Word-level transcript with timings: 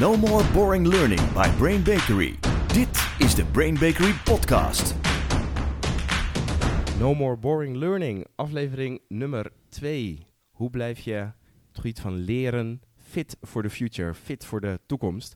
No 0.00 0.16
more 0.16 0.44
boring 0.52 0.86
learning 0.86 1.32
by 1.32 1.48
Brain 1.56 1.82
Bakery. 1.82 2.38
Dit 2.66 3.08
is 3.18 3.34
de 3.34 3.44
Brain 3.44 3.74
Bakery 3.74 4.12
podcast. 4.24 4.94
No 6.98 7.14
More 7.14 7.36
Boring 7.36 7.76
Learning, 7.76 8.26
aflevering 8.34 9.00
nummer 9.08 9.52
2. 9.68 10.26
Hoe 10.50 10.70
blijf 10.70 10.98
je 11.00 11.12
het 11.12 11.34
gebied 11.72 12.00
van 12.00 12.14
leren 12.14 12.82
fit 12.96 13.36
for 13.42 13.62
the 13.62 13.70
future, 13.70 14.14
fit 14.14 14.44
voor 14.44 14.60
de 14.60 14.80
toekomst? 14.86 15.34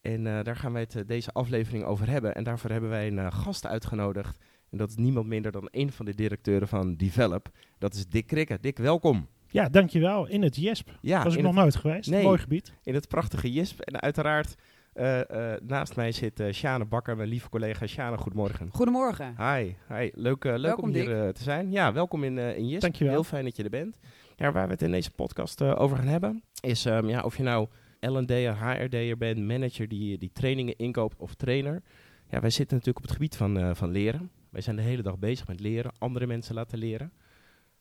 En 0.00 0.26
eh, 0.26 0.42
daar 0.42 0.56
gaan 0.56 0.72
wij 0.72 0.82
het 0.82 0.96
eh, 0.96 1.02
deze 1.06 1.32
aflevering 1.32 1.84
over 1.84 2.08
hebben. 2.08 2.34
En 2.34 2.44
daarvoor 2.44 2.70
hebben 2.70 2.90
wij 2.90 3.06
een 3.06 3.18
eh, 3.18 3.32
gast 3.32 3.66
uitgenodigd. 3.66 4.38
En 4.70 4.78
dat 4.78 4.90
is 4.90 4.96
niemand 4.96 5.26
minder 5.26 5.52
dan 5.52 5.68
een 5.70 5.92
van 5.92 6.04
de 6.04 6.14
directeuren 6.14 6.68
van 6.68 6.96
Develop. 6.96 7.50
Dat 7.78 7.94
is 7.94 8.06
Dick 8.06 8.26
Krikke. 8.26 8.58
Dick, 8.60 8.78
welkom. 8.78 9.28
Ja, 9.54 9.68
dankjewel. 9.68 10.26
In 10.26 10.42
het 10.42 10.56
JESP. 10.56 10.98
Ja, 11.00 11.22
Was 11.22 11.34
ik 11.34 11.42
nog 11.42 11.52
het, 11.52 11.60
nooit 11.60 11.76
geweest. 11.76 12.10
Nee. 12.10 12.22
Mooi 12.24 12.38
gebied. 12.38 12.72
in 12.82 12.94
het 12.94 13.08
prachtige 13.08 13.52
JISP. 13.52 13.80
En 13.80 14.00
uiteraard 14.00 14.54
eh, 14.92 15.52
eh, 15.52 15.60
naast 15.62 15.96
mij 15.96 16.12
zit 16.12 16.40
eh 16.40 16.52
Sjane 16.52 16.84
Bakker, 16.84 17.16
mijn 17.16 17.28
lieve 17.28 17.48
collega. 17.48 17.86
Sjane, 17.86 18.16
goedemorgen. 18.16 18.68
Goedemorgen. 18.72 19.34
Hi, 19.38 19.74
hi. 19.88 20.10
leuk, 20.14 20.44
leuk 20.44 20.60
Welkom, 20.60 20.84
om 20.84 20.94
hier 20.94 21.24
eh, 21.24 21.28
te 21.28 21.42
zijn. 21.42 21.70
Ja, 21.70 21.92
welkom 21.92 22.24
in, 22.24 22.38
eh 22.38 22.56
in 22.56 22.68
JISP. 22.68 22.80
Dankjewel. 22.80 23.12
Heel 23.12 23.24
fijn 23.24 23.44
dat 23.44 23.56
je 23.56 23.62
er 23.62 23.70
bent. 23.70 23.98
Ja, 24.36 24.52
waar 24.52 24.66
we 24.66 24.72
het 24.72 24.82
in 24.82 24.90
deze 24.90 25.10
podcast 25.10 25.60
eh, 25.60 25.80
over 25.80 25.96
gaan 25.96 26.06
hebben, 26.06 26.42
is 26.60 26.84
ehm, 26.84 27.08
ja, 27.08 27.22
of 27.22 27.36
je 27.36 27.42
nou 27.42 27.68
L&D'er, 28.00 28.56
HRD'er 28.56 29.16
bent, 29.16 29.38
manager 29.38 29.88
die, 29.88 30.18
die 30.18 30.30
trainingen 30.32 30.76
inkoopt 30.76 31.18
of 31.18 31.34
trainer. 31.34 31.82
Ja, 32.30 32.40
wij 32.40 32.50
zitten 32.50 32.76
natuurlijk 32.76 33.04
op 33.04 33.10
het 33.10 33.12
gebied 33.12 33.36
van, 33.36 33.58
eh, 33.58 33.74
van 33.74 33.90
leren. 33.90 34.30
Wij 34.50 34.62
zijn 34.62 34.76
de 34.76 34.82
hele 34.82 35.02
dag 35.02 35.18
bezig 35.18 35.46
met 35.46 35.60
leren, 35.60 35.92
andere 35.98 36.26
mensen 36.26 36.54
laten 36.54 36.78
leren. 36.78 37.12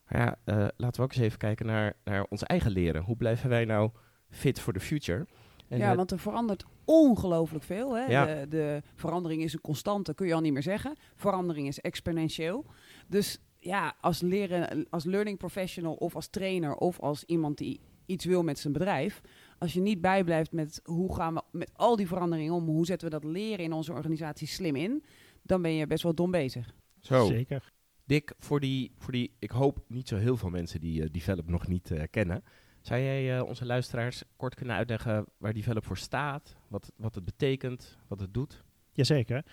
Maar 0.07 0.21
ja, 0.21 0.37
eh, 0.43 0.67
laten 0.77 0.99
we 0.99 1.01
ook 1.01 1.13
eens 1.13 1.23
even 1.23 1.37
kijken 1.37 1.65
naar, 1.65 1.93
naar 2.03 2.25
ons 2.29 2.43
eigen 2.43 2.71
leren. 2.71 3.01
Hoe 3.01 3.15
blijven 3.15 3.49
wij 3.49 3.65
nou 3.65 3.91
fit 4.29 4.59
for 4.59 4.73
the 4.73 4.79
future? 4.79 5.27
En, 5.67 5.77
ja, 5.77 5.91
eh, 5.91 5.95
want 5.95 6.11
er 6.11 6.19
verandert 6.19 6.65
ongelooflijk 6.85 7.63
veel. 7.63 7.95
Hè? 7.95 8.05
Ja. 8.05 8.25
De, 8.25 8.47
de 8.47 8.81
verandering 8.95 9.43
is 9.43 9.53
een 9.53 9.61
constante, 9.61 10.13
kun 10.13 10.27
je 10.27 10.33
al 10.33 10.41
niet 10.41 10.53
meer 10.53 10.63
zeggen. 10.63 10.95
Verandering 11.15 11.67
is 11.67 11.79
exponentieel. 11.79 12.65
Dus 13.07 13.39
ja, 13.59 13.95
als, 14.01 14.21
leren, 14.21 14.87
als 14.89 15.03
learning 15.03 15.37
professional 15.37 15.93
of 15.93 16.15
als 16.15 16.27
trainer 16.27 16.75
of 16.75 16.99
als 16.99 17.23
iemand 17.23 17.57
die 17.57 17.79
iets 18.05 18.25
wil 18.25 18.43
met 18.43 18.59
zijn 18.59 18.73
bedrijf. 18.73 19.21
Als 19.57 19.73
je 19.73 19.81
niet 19.81 20.01
bijblijft 20.01 20.51
met 20.51 20.79
hoe 20.83 21.15
gaan 21.15 21.33
we 21.33 21.41
met 21.51 21.71
al 21.75 21.95
die 21.95 22.07
veranderingen 22.07 22.53
om, 22.53 22.65
hoe 22.65 22.85
zetten 22.85 23.09
we 23.09 23.19
dat 23.19 23.31
leren 23.31 23.65
in 23.65 23.73
onze 23.73 23.91
organisatie 23.91 24.47
slim 24.47 24.75
in, 24.75 25.03
dan 25.41 25.61
ben 25.61 25.71
je 25.71 25.87
best 25.87 26.03
wel 26.03 26.13
dom 26.13 26.31
bezig. 26.31 26.73
zo. 26.99 27.25
Zeker. 27.25 27.71
Dick, 28.05 28.33
voor 28.39 28.59
die, 28.59 28.91
voor 28.97 29.11
die, 29.11 29.31
ik 29.39 29.51
hoop 29.51 29.83
niet 29.87 30.07
zo 30.07 30.17
heel 30.17 30.37
veel 30.37 30.49
mensen 30.49 30.79
die 30.79 31.03
eh, 31.03 31.09
Develop 31.11 31.49
nog 31.49 31.67
niet 31.67 31.91
eh, 31.91 32.03
kennen. 32.09 32.43
Zou 32.81 33.01
jij 33.01 33.37
eh, 33.37 33.43
onze 33.43 33.65
luisteraars 33.65 34.23
kort 34.35 34.55
kunnen 34.55 34.75
uitleggen 34.75 35.25
waar 35.37 35.53
Develop 35.53 35.85
voor 35.85 35.97
staat? 35.97 36.57
Wat, 36.67 36.91
wat 36.95 37.15
het 37.15 37.25
betekent, 37.25 37.97
wat 38.07 38.19
het 38.19 38.33
doet? 38.33 38.63
Jazeker. 38.95 39.43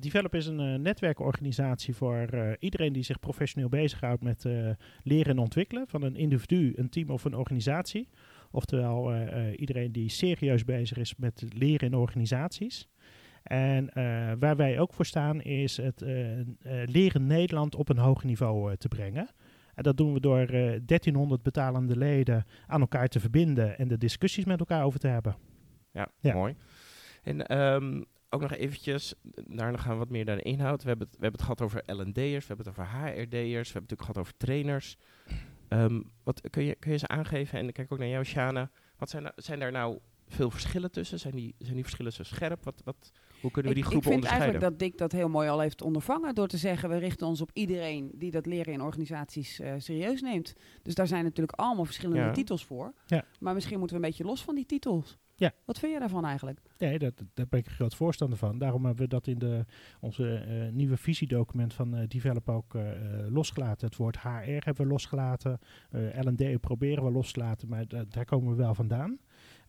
Develop 0.00 0.34
is 0.34 0.46
een 0.46 0.82
netwerkorganisatie 0.82 1.94
voor 1.94 2.56
iedereen 2.58 2.92
die 2.92 3.02
zich 3.02 3.20
professioneel 3.20 3.68
bezighoudt 3.68 4.22
met 4.22 4.44
leren 5.02 5.32
en 5.32 5.38
ontwikkelen 5.38 5.88
van 5.88 6.02
een 6.02 6.16
individu, 6.16 6.72
een 6.76 6.88
team 6.88 7.10
of 7.10 7.24
een 7.24 7.34
organisatie. 7.34 8.08
Oftewel 8.50 9.14
iedereen 9.56 9.92
die 9.92 10.08
serieus 10.08 10.64
bezig 10.64 10.96
is 10.96 11.16
met 11.16 11.44
leren 11.48 11.88
in 11.88 11.94
organisaties. 11.94 12.88
En 13.42 13.88
eh, 13.90 14.32
waar 14.38 14.56
wij 14.56 14.78
ook 14.78 14.92
voor 14.92 15.06
staan 15.06 15.40
is 15.40 15.76
het 15.76 16.02
eh, 16.02 16.40
eh, 16.40 16.46
leren 16.84 17.26
Nederland 17.26 17.74
op 17.74 17.88
een 17.88 17.98
hoger 17.98 18.26
niveau 18.26 18.76
te 18.76 18.88
brengen. 18.88 19.28
En 19.74 19.82
dat 19.82 19.96
doen 19.96 20.12
we 20.12 20.20
door 20.20 20.38
eh, 20.40 20.80
1300 20.84 21.42
betalende 21.42 21.96
leden 21.96 22.44
aan 22.66 22.80
elkaar 22.80 23.08
te 23.08 23.20
verbinden 23.20 23.78
en 23.78 23.88
de 23.88 23.98
discussies 23.98 24.44
met 24.44 24.58
elkaar 24.60 24.84
over 24.84 25.00
te 25.00 25.08
hebben. 25.08 25.36
Ja, 25.92 26.08
Ja. 26.20 26.34
mooi. 26.34 26.54
En 27.22 27.46
ehm, 27.46 28.02
ook 28.30 28.40
nog 28.40 28.52
eventjes, 28.54 29.14
daarna 29.46 29.76
gaan 29.76 29.92
we 29.92 29.98
wat 29.98 30.10
meer 30.10 30.24
naar 30.24 30.36
de 30.36 30.42
inhoud. 30.42 30.82
We 30.82 30.88
hebben 30.88 31.06
het, 31.06 31.16
we 31.16 31.22
hebben 31.22 31.40
het 31.40 31.50
gehad 31.50 31.62
over 31.62 31.82
L&D'ers, 31.86 32.46
we 32.46 32.54
hebben 32.54 32.66
het 32.66 32.68
over 32.68 32.86
HRD'ers, 32.86 33.22
we 33.32 33.38
hebben 33.38 33.56
het 33.62 33.74
natuurlijk 33.74 34.00
gehad 34.00 34.18
over 34.18 34.36
trainers. 34.36 34.96
Ehm, 35.68 36.00
wat, 36.22 36.50
kun, 36.50 36.64
je, 36.64 36.74
kun 36.74 36.92
je 36.92 36.98
ze 36.98 37.08
aangeven, 37.08 37.58
en 37.58 37.68
ik 37.68 37.74
kijk 37.74 37.92
ook 37.92 37.98
naar 37.98 38.08
jou, 38.08 38.24
Shana, 38.24 38.70
wat 38.96 39.10
zijn, 39.10 39.32
zijn 39.36 39.58
daar 39.58 39.72
nou 39.72 39.98
veel 40.28 40.50
verschillen 40.50 40.90
tussen? 40.90 41.18
Zijn 41.18 41.34
die, 41.34 41.54
zijn 41.58 41.74
die 41.74 41.82
verschillen 41.82 42.12
zo 42.12 42.22
scherp? 42.22 42.64
Wat, 42.64 42.80
wat, 42.84 43.12
hoe 43.42 43.50
kunnen 43.50 43.72
we 43.72 43.78
die 43.78 43.86
ik, 43.88 43.92
ik 43.92 44.02
groepen 44.02 44.10
vind 44.12 44.14
onderscheiden? 44.14 44.50
eigenlijk 44.60 44.70
dat 44.70 44.88
Dick 44.88 44.98
dat 44.98 45.12
heel 45.12 45.28
mooi 45.28 45.48
al 45.48 45.60
heeft 45.60 45.82
ondervangen 45.82 46.34
door 46.34 46.48
te 46.48 46.56
zeggen, 46.56 46.88
we 46.88 46.96
richten 46.96 47.26
ons 47.26 47.40
op 47.40 47.50
iedereen 47.52 48.10
die 48.14 48.30
dat 48.30 48.46
leren 48.46 48.72
in 48.72 48.80
organisaties 48.82 49.60
eh, 49.60 49.72
serieus 49.76 50.20
neemt. 50.20 50.54
Dus 50.82 50.94
daar 50.94 51.06
zijn 51.06 51.24
natuurlijk 51.24 51.58
allemaal 51.58 51.84
verschillende 51.84 52.22
Ja. 52.22 52.32
titels 52.32 52.64
voor. 52.64 52.92
Ja. 53.06 53.24
Maar 53.40 53.54
misschien 53.54 53.78
moeten 53.78 53.96
we 53.96 54.02
een 54.02 54.08
beetje 54.08 54.24
los 54.24 54.42
van 54.42 54.54
die 54.54 54.66
titels. 54.66 55.18
Ja. 55.36 55.52
Wat 55.64 55.78
vind 55.78 55.92
je 55.92 55.98
daarvan 55.98 56.24
eigenlijk? 56.24 56.60
Nee, 56.78 56.98
dat, 56.98 57.12
daar 57.34 57.46
ben 57.48 57.58
ik 57.58 57.66
een 57.66 57.72
groot 57.72 57.94
voorstander 57.94 58.38
van. 58.38 58.58
Daarom 58.58 58.84
hebben 58.84 59.02
we 59.04 59.08
dat 59.10 59.26
in 59.26 59.38
de, 59.38 59.64
onze 60.00 60.34
eh, 60.34 60.72
nieuwe 60.72 60.96
visiedocument 60.96 61.74
van 61.74 61.96
eh, 61.96 62.08
Develop 62.08 62.48
ook 62.48 62.76
losgelaten. 63.28 63.86
Het 63.86 63.96
woord 63.96 64.18
HR 64.20 64.28
hebben 64.64 64.76
we 64.76 64.86
losgelaten. 64.86 65.58
eh 65.90 66.20
L&D 66.20 66.60
proberen 66.60 67.04
we 67.04 67.10
los 67.10 67.32
te 67.32 67.40
laten, 67.40 67.68
maar 67.68 67.88
da- 67.88 68.04
daar 68.08 68.24
komen 68.24 68.50
we 68.50 68.56
wel 68.62 68.74
vandaan. 68.74 69.18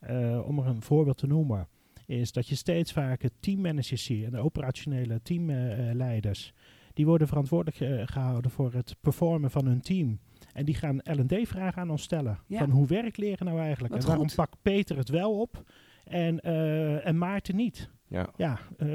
Eh, 0.00 0.46
om 0.46 0.58
er 0.58 0.66
een 0.66 0.82
voorbeeld 0.82 1.18
te 1.18 1.26
noemen, 1.26 1.68
is 2.06 2.32
dat 2.32 2.48
je 2.48 2.54
steeds 2.54 2.92
vaker 2.92 3.30
teammanagers 3.40 4.04
ziet 4.04 4.24
en 4.24 4.30
de 4.30 4.38
operationele 4.38 5.20
teamleiders. 5.22 6.52
die 6.94 7.06
worden 7.06 7.28
verantwoordelijk 7.28 7.80
eh, 7.80 8.06
gehouden 8.06 8.50
voor 8.50 8.72
het 8.72 8.96
performen 9.00 9.50
van 9.50 9.66
hun 9.66 9.80
team. 9.80 10.18
En 10.52 10.64
die 10.64 10.74
gaan 10.74 10.98
L&D-vragen 11.02 11.82
aan 11.82 11.90
ons 11.90 12.02
stellen. 12.02 12.38
Ja. 12.46 12.58
Van 12.58 12.70
hoe 12.70 12.86
werkt 12.86 13.16
leren 13.16 13.46
nou 13.46 13.58
eigenlijk? 13.60 13.92
Wat 13.92 14.02
en 14.02 14.08
waarom 14.08 14.26
goed. 14.26 14.36
pakt 14.36 14.56
Peter 14.62 14.96
het 14.96 15.08
wel 15.08 15.40
op 15.40 15.62
en, 16.04 16.40
eh, 16.40 17.06
en 17.06 17.18
Maarten 17.18 17.56
niet? 17.56 17.90
Ja, 18.08 18.28
Ja, 18.36 18.58
eh, 18.76 18.88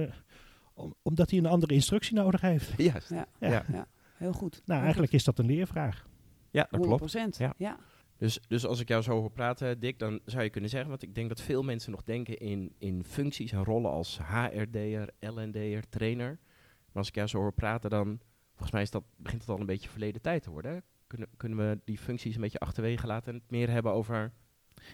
om- 0.74 0.94
omdat 1.02 1.30
hij 1.30 1.40
een 1.40 1.46
andere 1.46 1.74
instructie 1.74 2.16
nodig 2.16 2.42
heeft. 2.42 2.74
juist. 2.78 3.10
Ja, 3.10 3.26
Ja. 3.40 3.64
ja. 3.72 3.88
heel 4.18 4.34
goed. 4.34 4.54
Nou, 4.54 4.72
Heel 4.74 4.82
eigenlijk 4.84 5.12
is 5.14 5.24
dat 5.24 5.40
een 5.40 5.46
leervraag. 5.46 6.08
Ja, 6.52 6.62
dat 6.70 6.80
goed. 6.80 6.88
klopt. 6.88 7.14
100%. 7.14 7.38
Ja. 7.38 7.54
Ja. 7.58 7.78
Dus, 8.20 8.40
dus 8.48 8.66
als 8.66 8.80
ik 8.80 8.88
jou 8.88 9.02
zo 9.02 9.20
hoor 9.20 9.32
praten, 9.32 9.80
Dick, 9.80 10.00
dan 10.00 10.20
zou 10.26 10.44
je 10.44 10.50
kunnen 10.50 10.70
zeggen, 10.70 10.90
want 10.90 11.04
ik 11.04 11.16
denk 11.16 11.30
dat 11.30 11.42
veel 11.42 11.64
mensen 11.64 11.92
nog 11.92 12.04
denken 12.04 12.38
in, 12.38 12.74
in 12.78 13.04
functies 13.04 13.52
en 13.52 13.64
rollen 13.64 13.92
als 13.92 14.20
HRD'er, 14.24 15.10
LND'er, 15.20 15.90
trainer. 15.90 16.40
Maar 16.86 16.98
als 16.98 17.08
ik 17.08 17.16
jou 17.16 17.28
zo 17.28 17.38
hoor 17.38 17.54
praten, 17.54 17.90
dan 17.90 18.20
volgens 18.50 18.72
mij 18.72 18.82
is 18.82 18.92
dat, 18.92 19.04
begint 19.18 19.42
het 19.42 19.50
al 19.50 19.60
een 19.60 19.66
beetje 19.66 19.90
verleden 19.90 20.22
tijd 20.22 20.44
te 20.44 20.50
worden. 20.50 20.84
Kunnen, 21.08 21.28
kunnen 21.38 21.58
we 21.58 21.80
die 21.84 21.98
functies 21.98 22.36
een 22.36 22.42
beetje 22.42 22.60
achterwege 22.60 23.08
laten 23.08 23.34
en 23.34 23.40
het 23.40 23.52
meer 23.52 23.70
hebben 23.70 23.92
over... 23.92 24.32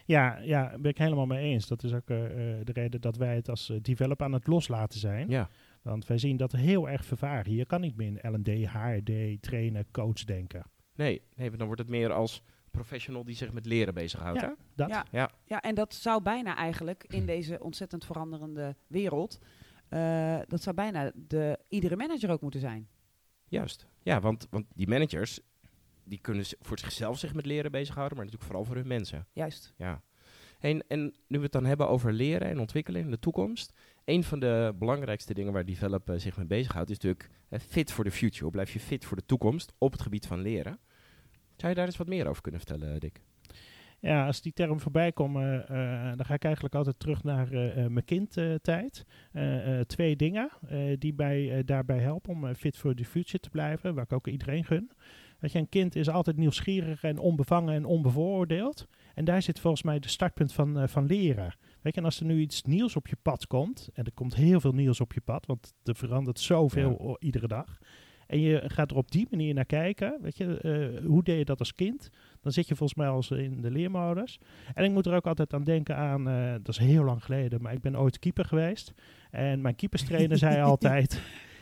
Ja, 0.05 0.37
ja, 0.37 0.77
ben 0.79 0.91
ik 0.91 0.97
helemaal 0.97 1.25
mee 1.25 1.43
eens. 1.43 1.67
Dat 1.67 1.83
is 1.83 1.93
ook 1.93 2.09
eh, 2.09 2.25
eh, 2.25 2.65
de 2.65 2.71
reden 2.71 3.01
dat 3.01 3.17
wij 3.17 3.35
het 3.35 3.49
als 3.49 3.69
eh, 3.69 3.77
develop 3.81 4.21
aan 4.21 4.33
het 4.33 4.47
loslaten 4.47 4.99
zijn. 4.99 5.29
Ja, 5.29 5.49
Want 5.81 6.05
wij 6.05 6.17
zien 6.17 6.37
dat 6.37 6.51
heel 6.51 6.89
erg 6.89 7.05
vervaren. 7.05 7.53
Je 7.53 7.65
kan 7.65 7.81
niet 7.81 7.95
meer 7.95 8.07
in 8.07 8.33
L&D, 8.33 8.67
HRD, 8.67 9.41
trainen, 9.41 9.85
coach 9.91 10.23
denken. 10.23 10.65
nee, 10.95 11.21
nee, 11.35 11.49
dan 11.49 11.65
wordt 11.65 11.81
het 11.81 11.89
meer 11.89 12.11
als 12.11 12.43
professional 12.75 13.23
die 13.23 13.35
zich 13.35 13.51
met 13.51 13.65
leren 13.65 13.93
bezighoudt. 13.93 14.41
Ja. 14.41 14.55
Dat? 14.75 14.89
Ja. 14.89 15.05
Ja, 15.11 15.29
ja, 15.45 15.61
en 15.61 15.75
dat 15.75 15.93
zou 15.93 16.21
bijna 16.21 16.55
eigenlijk 16.55 17.03
in 17.07 17.25
deze 17.25 17.59
ontzettend 17.59 18.05
veranderende 18.05 18.75
wereld, 18.87 19.39
eh, 19.89 20.39
dat 20.47 20.61
zou 20.61 20.75
bijna 20.75 21.11
de, 21.15 21.59
iedere 21.69 21.95
manager 21.95 22.31
ook 22.31 22.41
moeten 22.41 22.59
zijn. 22.59 22.87
juist. 23.47 23.87
Ja, 24.03 24.19
want, 24.19 24.47
want 24.49 24.65
die 24.75 24.87
managers, 24.87 25.39
die 26.03 26.19
kunnen 26.19 26.45
voor 26.59 26.79
zichzelf 26.79 27.19
zich 27.19 27.33
met 27.33 27.45
leren 27.45 27.71
bezighouden, 27.71 28.17
maar 28.17 28.25
natuurlijk 28.25 28.51
vooral 28.51 28.67
voor 28.67 28.75
hun 28.81 28.87
mensen. 28.87 29.27
Juist. 29.33 29.73
Ja. 29.77 30.01
En, 30.59 30.87
en 30.87 31.13
nu 31.27 31.37
we 31.37 31.43
het 31.43 31.51
dan 31.51 31.65
hebben 31.65 31.89
over 31.89 32.13
leren 32.13 32.47
en 32.47 32.59
ontwikkelen 32.59 33.01
in 33.01 33.11
de 33.11 33.19
toekomst. 33.19 33.73
Een 34.05 34.23
van 34.23 34.39
de 34.39 34.73
belangrijkste 34.79 35.33
dingen 35.33 35.53
waar 35.53 35.65
Develop 35.65 36.13
zich 36.15 36.37
mee 36.37 36.45
bezighoudt 36.45 36.89
is 36.89 36.99
natuurlijk 36.99 37.29
fit 37.49 37.91
for 37.91 38.03
the 38.03 38.11
future. 38.11 38.43
Hoe 38.43 38.51
blijf 38.51 38.73
je 38.73 38.79
fit 38.79 39.05
voor 39.05 39.17
de 39.17 39.25
toekomst 39.25 39.73
op 39.77 39.91
het 39.91 40.01
gebied 40.01 40.27
van 40.27 40.41
leren? 40.41 40.79
Zou 41.55 41.69
je 41.71 41.75
daar 41.77 41.85
eens 41.85 41.97
wat 41.97 42.07
meer 42.07 42.27
over 42.27 42.41
kunnen 42.41 42.61
vertellen, 42.61 42.99
Dick? 42.99 43.21
Ja, 43.99 44.25
als 44.25 44.41
die 44.41 44.53
term 44.53 44.79
voorbij 44.79 45.11
komt, 45.11 45.35
eh, 45.37 45.55
eh, 46.11 46.17
dan 46.17 46.25
ga 46.25 46.33
ik 46.33 46.43
eigenlijk 46.43 46.75
altijd 46.75 46.99
terug 46.99 47.23
naar 47.23 47.51
eh, 47.51 47.83
eh, 47.83 47.91
mijn 47.91 48.05
kindtijd. 48.05 49.05
Eh, 49.31 49.79
eh, 49.79 49.85
twee 49.85 50.15
dingen 50.15 50.49
eh, 50.67 50.79
die 50.99 51.13
bij, 51.13 51.51
eh, 51.57 51.63
daarbij 51.65 51.99
helpen 51.99 52.31
om 52.33 52.47
eh, 52.47 52.55
fit 52.55 52.77
for 52.77 52.95
the 52.95 53.05
future 53.05 53.39
te 53.39 53.49
blijven, 53.49 53.93
waar 53.95 54.03
ik 54.03 54.13
ook 54.13 54.27
iedereen 54.27 54.65
gun. 54.65 54.91
Weet 55.39 55.51
je, 55.51 55.59
een 55.59 55.69
kind 55.69 55.95
is 55.95 56.09
altijd 56.09 56.37
nieuwsgierig 56.37 57.03
en 57.03 57.17
onbevangen 57.17 57.73
en 57.73 57.85
onbevooroordeeld. 57.85 58.87
En 59.13 59.25
daar 59.25 59.41
zit 59.41 59.59
volgens 59.59 59.83
mij 59.83 59.99
de 59.99 60.07
startpunt 60.07 60.53
van, 60.53 60.79
eh, 60.79 60.87
van 60.87 61.05
leren. 61.05 61.55
Weet 61.81 61.93
je, 61.95 61.99
en 61.99 62.05
als 62.05 62.19
er 62.19 62.25
nu 62.25 62.39
iets 62.39 62.63
nieuws 62.63 62.95
op 62.95 63.07
je 63.07 63.17
pad 63.21 63.47
komt, 63.47 63.89
en 63.93 64.05
er 64.05 64.13
komt 64.13 64.35
heel 64.35 64.59
veel 64.59 64.73
nieuws 64.73 65.01
op 65.01 65.13
je 65.13 65.21
pad, 65.21 65.45
want 65.45 65.73
er 65.83 65.95
verandert 65.95 66.39
zoveel 66.39 67.07
Ja. 67.09 67.15
iedere 67.19 67.47
dag. 67.47 67.77
En 68.27 68.39
je 68.39 68.63
gaat 68.67 68.91
er 68.91 68.97
op 68.97 69.11
die 69.11 69.27
manier 69.29 69.53
naar 69.53 69.65
kijken. 69.65 70.17
Weet 70.21 70.37
je, 70.37 70.59
eh, 70.59 71.05
hoe 71.05 71.23
deed 71.23 71.37
je 71.37 71.45
dat 71.45 71.59
als 71.59 71.75
kind? 71.75 72.09
Dan 72.41 72.51
zit 72.51 72.67
je 72.67 72.75
volgens 72.75 72.99
mij 72.99 73.07
als 73.07 73.31
in 73.31 73.61
de 73.61 73.71
leermodus. 73.71 74.39
En 74.73 74.83
ik 74.83 74.91
moet 74.91 75.05
er 75.05 75.15
ook 75.15 75.27
altijd 75.27 75.53
aan 75.53 75.63
denken 75.63 75.95
aan, 75.95 76.29
eh, 76.29 76.51
dat 76.51 76.67
is 76.67 76.77
heel 76.77 77.03
lang 77.03 77.23
geleden, 77.23 77.61
maar 77.61 77.73
ik 77.73 77.81
ben 77.81 77.99
ooit 77.99 78.19
keeper 78.19 78.45
geweest. 78.45 78.93
En 79.31 79.61
mijn 79.61 79.75
keeperstrainer 79.75 80.37
zei 80.37 80.61
altijd, 80.71 81.21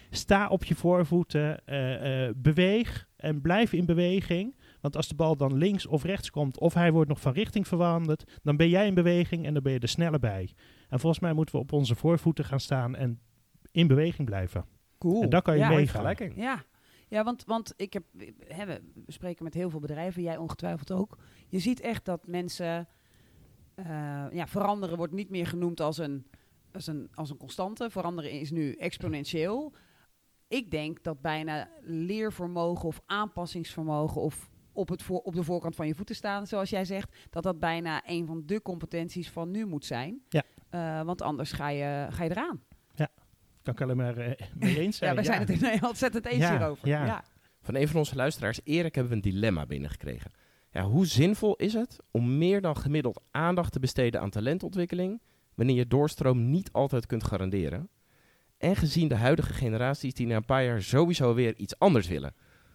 sta 0.10 0.48
op 0.48 0.64
je 0.64 0.76
voorvoeten, 0.76 1.66
eh, 1.66 2.30
beweeg 2.36 3.08
en 3.16 3.42
blijf 3.42 3.74
in 3.74 3.86
beweging. 3.86 4.56
Want 4.82 4.96
als 4.96 5.08
de 5.08 5.16
bal 5.16 5.36
dan 5.36 5.58
links 5.58 5.86
of 5.86 6.04
rechts 6.04 6.30
komt, 6.30 6.60
of 6.60 6.74
hij 6.74 6.92
wordt 6.92 7.10
nog 7.10 7.22
van 7.22 7.34
richting 7.34 7.68
veranderd, 7.68 8.40
dan 8.44 8.58
ben 8.58 8.70
jij 8.70 8.88
in 8.88 8.94
beweging 8.94 9.46
en 9.46 9.54
dan 9.54 9.64
ben 9.64 9.74
je 9.74 9.80
er 9.80 9.88
sneller 9.88 10.20
bij. 10.20 10.50
En 10.90 11.00
volgens 11.00 11.22
mij 11.22 11.34
moeten 11.34 11.56
we 11.56 11.62
op 11.62 11.72
onze 11.72 11.96
voorvoeten 11.96 12.46
gaan 12.46 12.60
staan 12.60 12.96
en 12.96 13.20
in 13.72 13.88
beweging 13.88 14.28
blijven. 14.28 14.73
Cool. 15.04 15.22
En 15.22 15.30
dan 15.30 15.42
kan 15.42 15.54
je 15.54 15.60
Ja, 15.60 15.68
meegaan. 15.68 15.88
Vergelijking. 15.88 16.34
Ja, 16.36 16.64
ja 17.08 17.24
want, 17.24 17.46
want 17.46 17.74
ik 17.76 17.94
heb, 17.94 18.04
hè, 18.48 18.66
we 18.66 18.82
we 19.06 19.12
spreken 19.12 19.44
met 19.44 19.54
heel 19.54 19.70
veel 19.70 19.80
bedrijven, 19.80 20.22
jij 20.22 20.38
ongetwijfeld 20.38 20.92
ook. 20.92 21.18
Je 21.48 21.60
ziet 21.60 21.80
echt 21.80 22.06
dat 22.06 22.28
mensen, 22.28 22.88
eh, 23.76 24.26
ja, 24.32 24.48
veranderen 24.48 24.98
wordt 24.98 25.14
niet 25.14 25.30
meer 25.30 25.48
genoemd 25.48 25.80
als 25.80 25.98
een, 25.98 26.28
als, 26.72 26.88
een, 26.88 27.10
als 27.14 27.30
een 27.30 27.38
constante. 27.38 27.90
Veranderen 27.90 28.32
is 28.32 28.52
nu 28.52 28.74
exponentieel. 28.74 29.74
Ik 30.48 30.72
denk 30.72 31.04
dat 31.04 31.22
bijna 31.22 31.70
leervermogen 31.82 32.88
of 32.88 33.02
aanpassingsvermogen 33.06 34.22
of 34.22 34.50
op, 34.74 34.90
het 34.90 35.04
voor, 35.04 35.20
op 35.20 35.36
de 35.36 35.44
voorkant 35.44 35.76
van 35.76 35.88
je 35.88 35.96
voeten 35.96 36.16
staan, 36.16 36.48
zoals 36.48 36.70
jij 36.70 36.86
zegt, 36.86 37.16
dat 37.30 37.44
dat 37.44 37.60
bijna 37.60 38.02
een 38.06 38.26
van 38.26 38.44
de 38.46 38.62
competenties 38.62 39.30
van 39.30 39.52
nu 39.52 39.66
moet 39.66 39.86
zijn. 39.86 40.22
Ja. 40.30 40.44
Eh, 40.70 41.06
want 41.06 41.22
anders 41.22 41.52
ga 41.52 41.70
je, 41.70 42.08
ga 42.10 42.24
je 42.24 42.30
eraan. 42.30 42.64
Kan 43.64 43.74
ik 43.74 43.82
alleen 43.82 43.98
maar 43.98 44.18
eh, 44.18 44.48
mee 44.54 44.80
eens 44.80 44.98
zijn. 44.98 45.10
Ja, 45.10 45.16
wij 45.16 45.26
zijn 45.26 45.40
het 45.40 45.50
in 45.82 45.88
ontzettend 45.88 46.26
eens 46.26 46.42
Ja, 46.42 46.58
hierover. 46.58 46.88
ja. 46.88 47.06
ja. 47.06 47.24
Van 47.62 47.76
een 47.76 47.88
van 47.88 48.00
onze 48.00 48.16
luisteraars, 48.16 48.60
Erik, 48.64 48.96
hebben 48.96 49.12
we 49.14 49.18
een 49.18 49.34
dilemma 49.34 49.66
binnengekregen. 49.66 50.32
Ja, 50.72 50.84
hoe 50.84 51.06
zinvol 51.06 51.56
is 51.56 51.74
het 51.74 51.98
om 52.12 52.38
meer 52.38 52.62
dan 52.62 52.78
gemiddeld 52.78 53.22
aandacht 53.32 53.72
te 53.72 53.80
besteden 53.80 54.22
aan 54.22 54.30
talentontwikkeling, 54.30 55.22
wanneer 55.56 55.76
je 55.76 55.88
doorstroom 55.88 56.50
niet 56.50 56.72
altijd 56.72 57.06
kunt 57.06 57.24
garanderen? 57.24 57.90
En 58.58 58.76
gezien 58.76 59.08
de 59.08 59.16
huidige 59.16 59.54
generaties 59.54 60.14
die 60.14 60.28
na 60.28 60.36
een 60.36 60.46
paar 60.46 60.64
jaar 60.64 60.82
sowieso 60.82 61.34
weer 61.34 61.56
iets 61.56 61.80
anders 61.80 62.08
willen. 62.08 62.34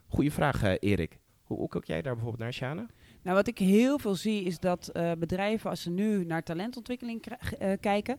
Goeie 0.09 0.33
vraag, 0.33 0.63
eh, 0.63 0.75
Erik. 0.79 1.19
Hoe, 1.43 1.59
hoe 1.59 1.69
kijk 1.69 1.87
jij 1.87 2.03
daar 2.03 2.13
bijvoorbeeld 2.13 2.43
naar, 2.43 2.53
Sjane? 2.53 2.87
Nou, 3.23 3.37
wat 3.37 3.47
ik 3.47 3.59
heel 3.59 3.99
veel 3.99 4.15
zie 4.15 4.45
is 4.45 4.59
dat 4.59 4.89
eh, 4.89 5.13
bedrijven, 5.19 5.71
als 5.71 5.83
ze 5.83 5.91
nu 5.91 6.25
naar 6.25 6.43
talentontwikkeling 6.43 7.25
eh, 7.27 7.73
kijken, 7.81 8.19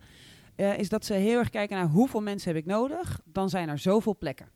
eh, 0.60 0.78
is 0.78 0.90
dat 0.90 1.06
ze 1.06 1.14
heel 1.14 1.40
erg 1.40 1.50
kijken 1.50 1.78
naar 1.78 1.88
hoeveel 1.88 2.22
mensen 2.22 2.54
heb 2.54 2.62
ik 2.62 2.68
nodig, 2.68 3.22
dan 3.26 3.50
zijn 3.50 3.70
er 3.70 3.78
zoveel 3.78 4.18
plekken. 4.18 4.50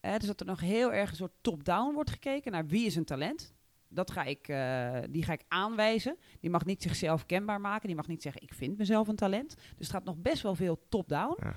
Eh, 0.00 0.16
dus 0.16 0.26
dat 0.26 0.40
er 0.40 0.46
nog 0.46 0.60
heel 0.60 0.92
erg 0.92 1.10
een 1.10 1.16
soort 1.16 1.32
top-down 1.40 1.94
wordt 1.94 2.10
gekeken 2.10 2.52
naar 2.52 2.66
wie 2.66 2.86
is 2.86 2.96
een 2.96 3.04
talent. 3.04 3.54
Dat 3.88 4.10
ga 4.10 4.22
ik, 4.22 4.48
eh, 4.48 4.98
die 5.10 5.22
ga 5.22 5.32
ik 5.32 5.44
aanwijzen. 5.48 6.16
Die 6.40 6.50
mag 6.50 6.64
niet 6.64 6.82
zichzelf 6.82 7.26
kenbaar 7.26 7.60
maken. 7.60 7.86
Die 7.86 7.96
mag 7.96 8.06
niet 8.06 8.22
zeggen, 8.22 8.42
ik 8.42 8.54
vind 8.54 8.78
mezelf 8.78 9.08
een 9.08 9.16
talent. 9.16 9.54
Dus 9.54 9.86
het 9.86 9.90
gaat 9.90 10.04
nog 10.04 10.16
best 10.16 10.42
wel 10.42 10.54
veel 10.54 10.86
top-down. 10.88 11.36
Ja. 11.42 11.54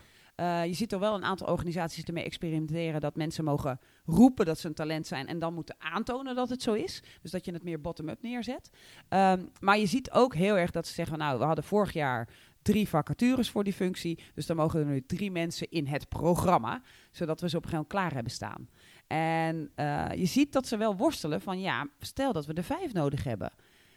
Je 0.64 0.74
ziet 0.74 0.92
er 0.92 1.00
wel 1.00 1.16
een 1.16 1.24
aantal 1.24 1.48
organisaties 1.48 2.04
ermee 2.04 2.24
experimenteren 2.24 3.02
dat 3.02 3.16
mensen 3.16 3.44
mogen 3.44 3.80
roepen 4.06 4.46
dat 4.46 4.60
ze 4.60 4.68
een 4.68 4.74
talent 4.74 5.08
zijn 5.08 5.28
en 5.28 5.40
dan 5.40 5.54
moeten 5.54 5.76
aantonen 5.80 6.36
dat 6.36 6.50
het 6.50 6.62
zo 6.62 6.74
is. 6.74 7.04
Dus 7.22 7.32
dat 7.32 7.46
je 7.46 7.52
het 7.52 7.64
meer 7.64 7.82
bottom-up 7.82 8.22
neerzet. 8.22 8.70
Ehm, 9.10 9.46
maar 9.60 9.78
je 9.78 9.86
ziet 9.86 10.12
ook 10.12 10.36
heel 10.36 10.58
erg 10.58 10.72
dat 10.72 10.88
ze 10.88 10.94
zeggen, 10.94 11.18
nou, 11.18 11.40
we 11.40 11.46
hadden 11.46 11.64
vorig 11.64 11.94
jaar 11.94 12.30
drie 12.68 12.88
vacatures 12.88 13.50
voor 13.50 13.64
die 13.64 13.74
functie, 13.74 14.20
dus 14.34 14.46
dan 14.46 14.56
mogen 14.56 14.80
er 14.80 14.86
nu 14.86 15.04
drie 15.06 15.32
mensen 15.32 15.70
in 15.70 15.86
het 15.88 16.10
programma, 16.10 16.82
zodat 17.12 17.42
we 17.42 17.50
ze 17.50 17.58
op 17.58 17.64
een 17.64 17.70
gegeven 17.70 17.88
moment 17.90 17.90
klaar 17.90 18.14
hebben 18.14 18.32
staan. 18.32 18.70
En 19.08 19.72
eh, 19.76 20.20
je 20.20 20.26
ziet 20.26 20.54
dat 20.54 20.68
ze 20.68 20.78
wel 20.78 20.96
worstelen 20.96 21.42
van, 21.42 21.60
ja, 21.60 21.88
stel 22.00 22.34
dat 22.34 22.46
we 22.46 22.54
er 22.54 22.64
vijf 22.64 22.94
nodig 22.94 23.24
hebben. 23.24 23.52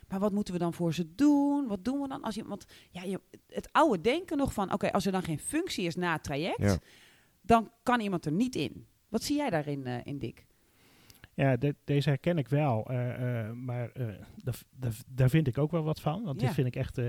Maar 0.08 0.18
wat 0.20 0.32
moeten 0.32 0.54
we 0.54 0.60
dan 0.60 0.74
voor 0.74 0.94
ze 0.94 1.14
doen? 1.14 1.66
Wat 1.66 1.84
doen 1.84 2.00
we 2.00 2.08
dan 2.08 2.22
als 2.22 2.34
je. 2.34 2.44
Want 2.44 2.64
ja, 2.90 3.02
je, 3.02 3.20
het 3.48 3.68
oude 3.72 4.00
denken 4.00 4.36
nog 4.36 4.52
van: 4.52 4.72
oké, 4.72 4.92
als 4.92 5.06
er 5.06 5.12
dan 5.12 5.22
geen 5.22 5.38
functie 5.38 5.86
is 5.86 5.94
na 5.96 6.12
het 6.12 6.22
traject, 6.22 6.58
Ja. 6.58 6.78
dan 7.42 7.70
kan 7.82 8.00
iemand 8.00 8.26
er 8.26 8.32
niet 8.32 8.54
in. 8.54 8.86
Wat 9.08 9.22
zie 9.22 9.36
jij 9.36 9.50
daarin, 9.50 9.86
eh, 9.86 9.94
in 10.04 10.18
Dick? 10.18 10.46
Ja, 11.40 11.56
de- 11.56 11.74
deze 11.84 12.08
herken 12.08 12.38
ik 12.38 12.48
wel. 12.48 12.86
eh, 12.90 13.40
eh, 13.48 13.52
maar 13.52 13.90
eh, 13.92 14.06
daar, 15.08 15.30
vind 15.30 15.46
ik 15.46 15.58
ook 15.58 15.70
wel 15.70 15.82
wat 15.82 16.00
van. 16.00 16.22
Want 16.24 16.40
Ja. 16.40 16.46
dit 16.46 16.54
vind 16.54 16.66
ik 16.66 16.76
echt 16.76 17.00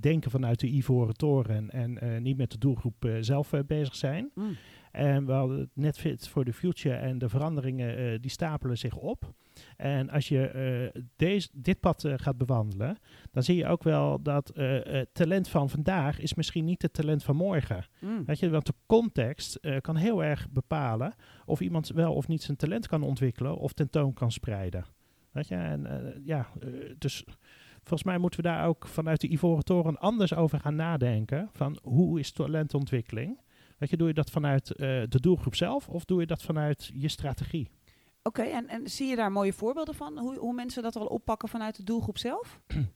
denken 0.00 0.30
vanuit 0.30 0.60
de 0.60 0.66
Ivoren 0.74 1.14
Toren 1.14 1.70
en 1.70 2.22
niet 2.22 2.36
met 2.36 2.50
de 2.50 2.58
doelgroep 2.58 3.10
zelf 3.20 3.52
bezig 3.66 3.96
zijn. 3.96 4.30
Mm. 4.34 4.56
En 4.98 5.26
we 5.26 5.32
hadden 5.32 5.58
het 5.58 5.70
net 5.72 5.98
Fit 5.98 6.28
for 6.28 6.44
the 6.44 6.52
Future 6.52 6.94
en 6.94 7.18
de 7.18 7.28
veranderingen 7.28 7.96
eh, 7.96 8.18
die 8.20 8.30
stapelen 8.30 8.78
zich 8.78 8.96
op. 8.96 9.32
En 9.76 10.10
als 10.10 10.28
je 10.28 10.46
eh, 10.46 11.02
deze, 11.16 11.48
dit 11.52 11.80
pad 11.80 12.04
eh, 12.04 12.14
gaat 12.16 12.38
bewandelen, 12.38 12.98
dan 13.30 13.42
zie 13.42 13.56
je 13.56 13.66
ook 13.66 13.82
wel 13.82 14.22
dat 14.22 14.50
het 14.54 15.08
talent 15.14 15.48
van 15.48 15.70
vandaag 15.70 16.20
is 16.20 16.34
misschien 16.34 16.64
niet 16.64 16.82
het 16.82 16.92
talent 16.92 17.24
van 17.24 17.36
morgen. 17.36 17.84
Mm. 18.00 18.24
Weet 18.24 18.38
je, 18.38 18.50
want 18.50 18.66
de 18.66 18.74
context 18.86 19.60
kan 19.80 19.96
heel 19.96 20.24
erg 20.24 20.50
bepalen 20.50 21.14
of 21.44 21.60
iemand 21.60 21.88
wel 21.88 22.14
of 22.14 22.28
niet 22.28 22.42
zijn 22.42 22.56
talent 22.56 22.86
kan 22.86 23.02
ontwikkelen 23.02 23.56
of 23.56 23.72
tentoon 23.72 24.12
kan 24.12 24.32
spreiden. 24.32 24.84
Weet 25.30 25.48
je, 25.48 25.54
en 25.54 26.12
ja, 26.24 26.48
dus 26.98 27.24
volgens 27.72 28.02
mij 28.02 28.18
moeten 28.18 28.40
we 28.40 28.48
daar 28.48 28.66
ook 28.66 28.86
vanuit 28.86 29.20
de 29.20 29.28
Ivoren 29.28 29.64
Toren 29.64 29.98
anders 29.98 30.34
over 30.34 30.60
gaan 30.60 30.76
nadenken. 30.76 31.48
Van 31.52 31.78
hoe 31.82 32.18
is 32.18 32.32
talentontwikkeling? 32.32 33.38
Weet 33.78 33.90
je, 33.90 33.96
doe 33.96 34.08
je 34.08 34.14
dat 34.14 34.30
vanuit 34.30 34.70
eh, 34.70 35.02
de 35.08 35.20
doelgroep 35.20 35.54
zelf 35.54 35.88
of 35.88 36.04
doe 36.04 36.20
je 36.20 36.26
dat 36.26 36.42
vanuit 36.42 36.90
je 36.94 37.08
strategie? 37.08 37.70
Oké, 38.22 38.42
en, 38.42 38.68
en 38.68 38.88
zie 38.88 39.08
je 39.08 39.16
daar 39.16 39.32
mooie 39.32 39.52
voorbeelden 39.52 39.94
van? 39.94 40.18
Hoe, 40.18 40.38
hoe 40.38 40.54
mensen 40.54 40.82
dat 40.82 40.96
al 40.96 41.06
oppakken 41.06 41.48
vanuit 41.48 41.76
de 41.76 41.84
doelgroep 41.84 42.18
zelf? 42.18 42.60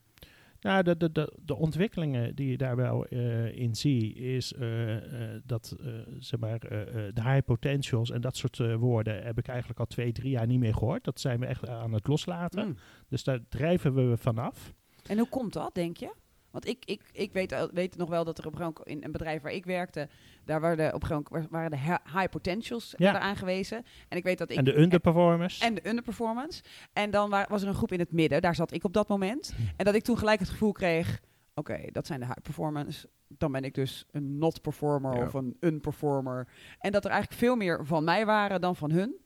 Nou, 0.61 0.83
de, 0.83 0.97
de, 0.97 1.13
de, 1.13 1.39
de 1.45 1.57
ontwikkelingen 1.57 2.35
die 2.35 2.51
je 2.51 2.57
daar 2.57 2.77
wel 2.77 3.07
eh, 3.07 3.57
in 3.57 3.75
zie, 3.75 4.15
is 4.15 4.53
eh, 4.53 4.97
dat 5.45 5.77
zeg 6.19 6.41
maar, 6.41 6.59
de 6.59 7.23
high 7.23 7.45
potentials 7.45 8.11
en 8.11 8.21
dat 8.21 8.37
soort 8.37 8.77
woorden 8.79 9.23
heb 9.23 9.39
ik 9.39 9.49
eigenlijk 9.49 9.79
al 9.79 9.87
twee, 9.87 10.13
drie 10.13 10.31
jaar 10.31 10.47
niet 10.47 10.59
meer 10.59 10.75
gehoord. 10.75 11.05
Dat 11.05 11.21
zijn 11.21 11.41
we 11.41 11.47
echt 11.47 11.69
aan 11.69 11.93
het 11.93 12.07
loslaten. 12.07 12.67
Mm. 12.67 12.77
Dus 13.09 13.25
daar 13.25 13.41
drijven 13.49 13.95
we 13.95 14.17
vanaf. 14.17 14.73
En 15.07 15.19
hoe 15.19 15.29
komt 15.29 15.53
dat, 15.53 15.75
denk 15.75 15.97
je? 15.97 16.13
Want 16.53 16.67
ik, 16.67 16.83
ik, 16.85 17.03
ik 17.13 17.33
weet, 17.33 17.69
weet 17.73 17.97
nog 17.97 18.09
wel 18.09 18.25
dat 18.25 18.39
er 18.39 18.47
op 18.47 18.53
in 18.87 19.05
een 19.05 19.13
bedrijf 19.13 19.43
waar 19.43 19.53
ik 19.53 19.65
werkte, 19.65 20.09
daar 20.45 20.61
waren 20.61 20.95
op 20.95 21.03
moment 21.03 21.29
waren 21.51 21.71
de 21.71 21.77
high 22.13 22.29
potentials 22.31 22.95
Ja. 22.97 23.19
aangewezen. 23.19 23.85
En 24.09 24.17
ik 24.17 24.25
weet 24.25 24.39
dat 24.39 24.51
ik... 24.51 24.57
en 24.57 24.65
de 24.65 24.79
underperformers. 24.79 25.59
En 25.59 25.75
de 25.75 25.89
underperformance. 25.89 26.63
En 26.93 27.11
dan 27.11 27.31
wa- 27.31 27.47
was 27.49 27.63
er 27.63 27.69
een 27.69 27.75
groep 27.75 27.93
in 27.93 27.99
het 27.99 28.13
midden, 28.13 28.43
daar 28.43 28.55
zat 28.55 28.73
ik 28.73 28.85
op 28.85 28.93
dat 28.93 29.09
moment. 29.09 29.55
En 29.77 29.85
dat 29.85 29.95
ik 29.95 30.03
toen 30.03 30.19
gelijk 30.19 30.39
het 30.41 30.49
gevoel 30.49 30.73
kreeg, 30.73 31.21
oké, 31.55 31.79
dat 31.93 32.07
zijn 32.07 32.21
de 32.21 32.27
high 32.27 32.41
performance. 32.43 33.09
Dan 33.29 33.53
ben 33.53 33.65
ik 33.65 33.75
dus 33.75 34.07
een 34.11 34.39
not 34.39 34.61
performer 34.63 35.17
Ja. 35.17 35.23
of 35.27 35.33
een 35.35 35.57
unperformer. 35.61 36.49
En 36.79 36.93
dat 36.93 37.05
er 37.05 37.11
eigenlijk 37.11 37.41
veel 37.41 37.57
meer 37.57 37.87
van 37.87 38.05
mij 38.05 38.27
waren 38.27 38.61
dan 38.61 38.77
van 38.77 38.91
hun. 38.91 39.17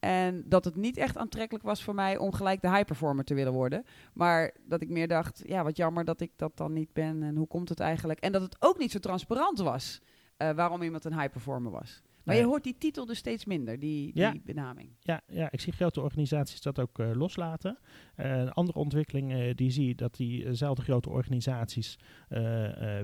En 0.00 0.42
dat 0.46 0.64
het 0.64 0.76
niet 0.76 0.96
echt 0.96 1.16
aantrekkelijk 1.16 1.64
was 1.64 1.82
voor 1.82 1.94
mij 1.94 2.16
om 2.16 2.32
gelijk 2.32 2.60
de 2.60 2.70
high 2.70 2.84
performer 2.84 3.24
te 3.24 3.34
willen 3.34 3.52
worden. 3.52 3.84
Maar 4.12 4.54
dat 4.66 4.82
ik 4.82 4.88
meer 4.88 5.08
dacht, 5.08 5.42
ja, 5.46 5.64
wat 5.64 5.76
jammer 5.76 6.04
dat 6.04 6.20
ik 6.20 6.32
dat 6.36 6.56
dan 6.56 6.72
niet 6.72 6.92
ben. 6.92 7.22
En 7.22 7.36
hoe 7.36 7.46
komt 7.46 7.68
het 7.68 7.80
eigenlijk? 7.80 8.20
En 8.20 8.32
dat 8.32 8.42
het 8.42 8.56
ook 8.58 8.78
niet 8.78 8.90
zo 8.90 8.98
transparant 8.98 9.58
was 9.58 10.00
eh, 10.36 10.50
waarom 10.50 10.82
iemand 10.82 11.04
een 11.04 11.18
high 11.18 11.30
performer 11.32 11.72
was. 11.72 12.02
Maar 12.24 12.36
je 12.36 12.44
hoort 12.44 12.64
die 12.64 12.76
titel 12.78 13.06
dus 13.06 13.18
steeds 13.18 13.44
minder, 13.44 13.78
die, 13.78 14.12
benaming. 14.44 14.90
Ja, 15.00 15.20
ja, 15.26 15.48
ik 15.50 15.60
zie 15.60 15.72
grote 15.72 16.00
organisaties 16.00 16.60
dat 16.60 16.78
ook 16.78 16.98
eh, 16.98 17.10
loslaten. 17.14 17.78
Eh, 18.14 18.38
een 18.38 18.52
andere 18.52 18.78
ontwikkeling 18.78 19.32
eh, 19.32 19.54
die 19.54 19.70
zie 19.70 19.94
dat 19.94 20.16
diezelfde 20.16 20.82
grote 20.82 21.10
organisaties 21.10 21.98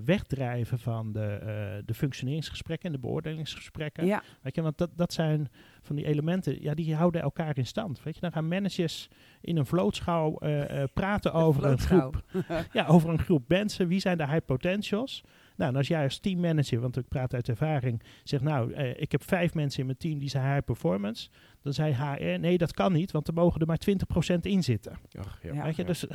wegdrijven 0.05 0.79
van 0.79 1.13
de, 1.13 1.83
de 1.85 1.95
functioneringsgesprekken 1.95 2.87
en 2.87 2.95
de 2.95 3.01
beoordelingsgesprekken. 3.01 4.07
Ja, 4.07 4.23
Weet 4.43 4.55
je, 4.55 4.63
want 4.63 4.79
dat, 4.79 4.91
dat 4.95 5.13
zijn 5.13 5.49
van 5.83 5.97
die 5.97 6.07
elementen, 6.07 6.63
ja, 6.63 6.75
die 6.75 6.95
houden 6.95 7.23
elkaar 7.23 7.59
in 7.59 7.67
stand. 7.67 8.03
Weet 8.03 8.15
je, 8.15 8.21
dan 8.21 8.33
gaan 8.33 8.49
managers 8.49 9.09
in 9.41 9.57
een 9.57 9.67
vlootschouw 9.67 10.39
praten 10.95 11.33
over 11.33 11.65
een, 11.65 11.79
groep, 11.79 12.25
ja, 12.73 12.87
over 12.87 13.11
een 13.11 13.19
groep 13.19 13.49
mensen. 13.49 13.89
Wie 13.89 14.01
zijn 14.01 14.19
de 14.19 14.27
high 14.27 14.45
potentials? 14.45 15.23
Nou, 15.57 15.71
en 15.71 15.77
als 15.77 15.89
jij 15.89 16.03
als 16.03 16.19
teammanager, 16.19 16.81
want 16.81 16.97
ik 16.97 17.09
praat 17.09 17.35
uit 17.35 17.49
ervaring, 17.49 18.03
zegt 18.23 18.43
nou, 18.43 18.73
eh, 18.73 19.01
ik 19.01 19.13
heb 19.13 19.23
vijf 19.23 19.55
mensen 19.55 19.81
in 19.81 19.87
mijn 19.87 19.99
team 19.99 20.19
die 20.19 20.29
zijn 20.29 20.53
high 20.53 20.65
performance. 20.65 21.29
Dan 21.63 21.73
zei 21.73 21.93
HR, 21.95 22.39
nee, 22.39 22.59
dat 22.59 22.73
kan 22.73 22.93
niet, 22.93 23.11
want 23.11 23.29
er 23.29 23.35
mogen 23.35 23.61
er 23.61 23.67
maar 23.67 23.79
20% 23.79 24.47
in 24.47 24.63
zitten. 24.63 24.99
Ach, 25.19 25.39
ja. 25.43 25.53
Ja. 25.53 25.63
Weet 25.63 25.77
je, 25.77 25.85
dus, 25.85 26.07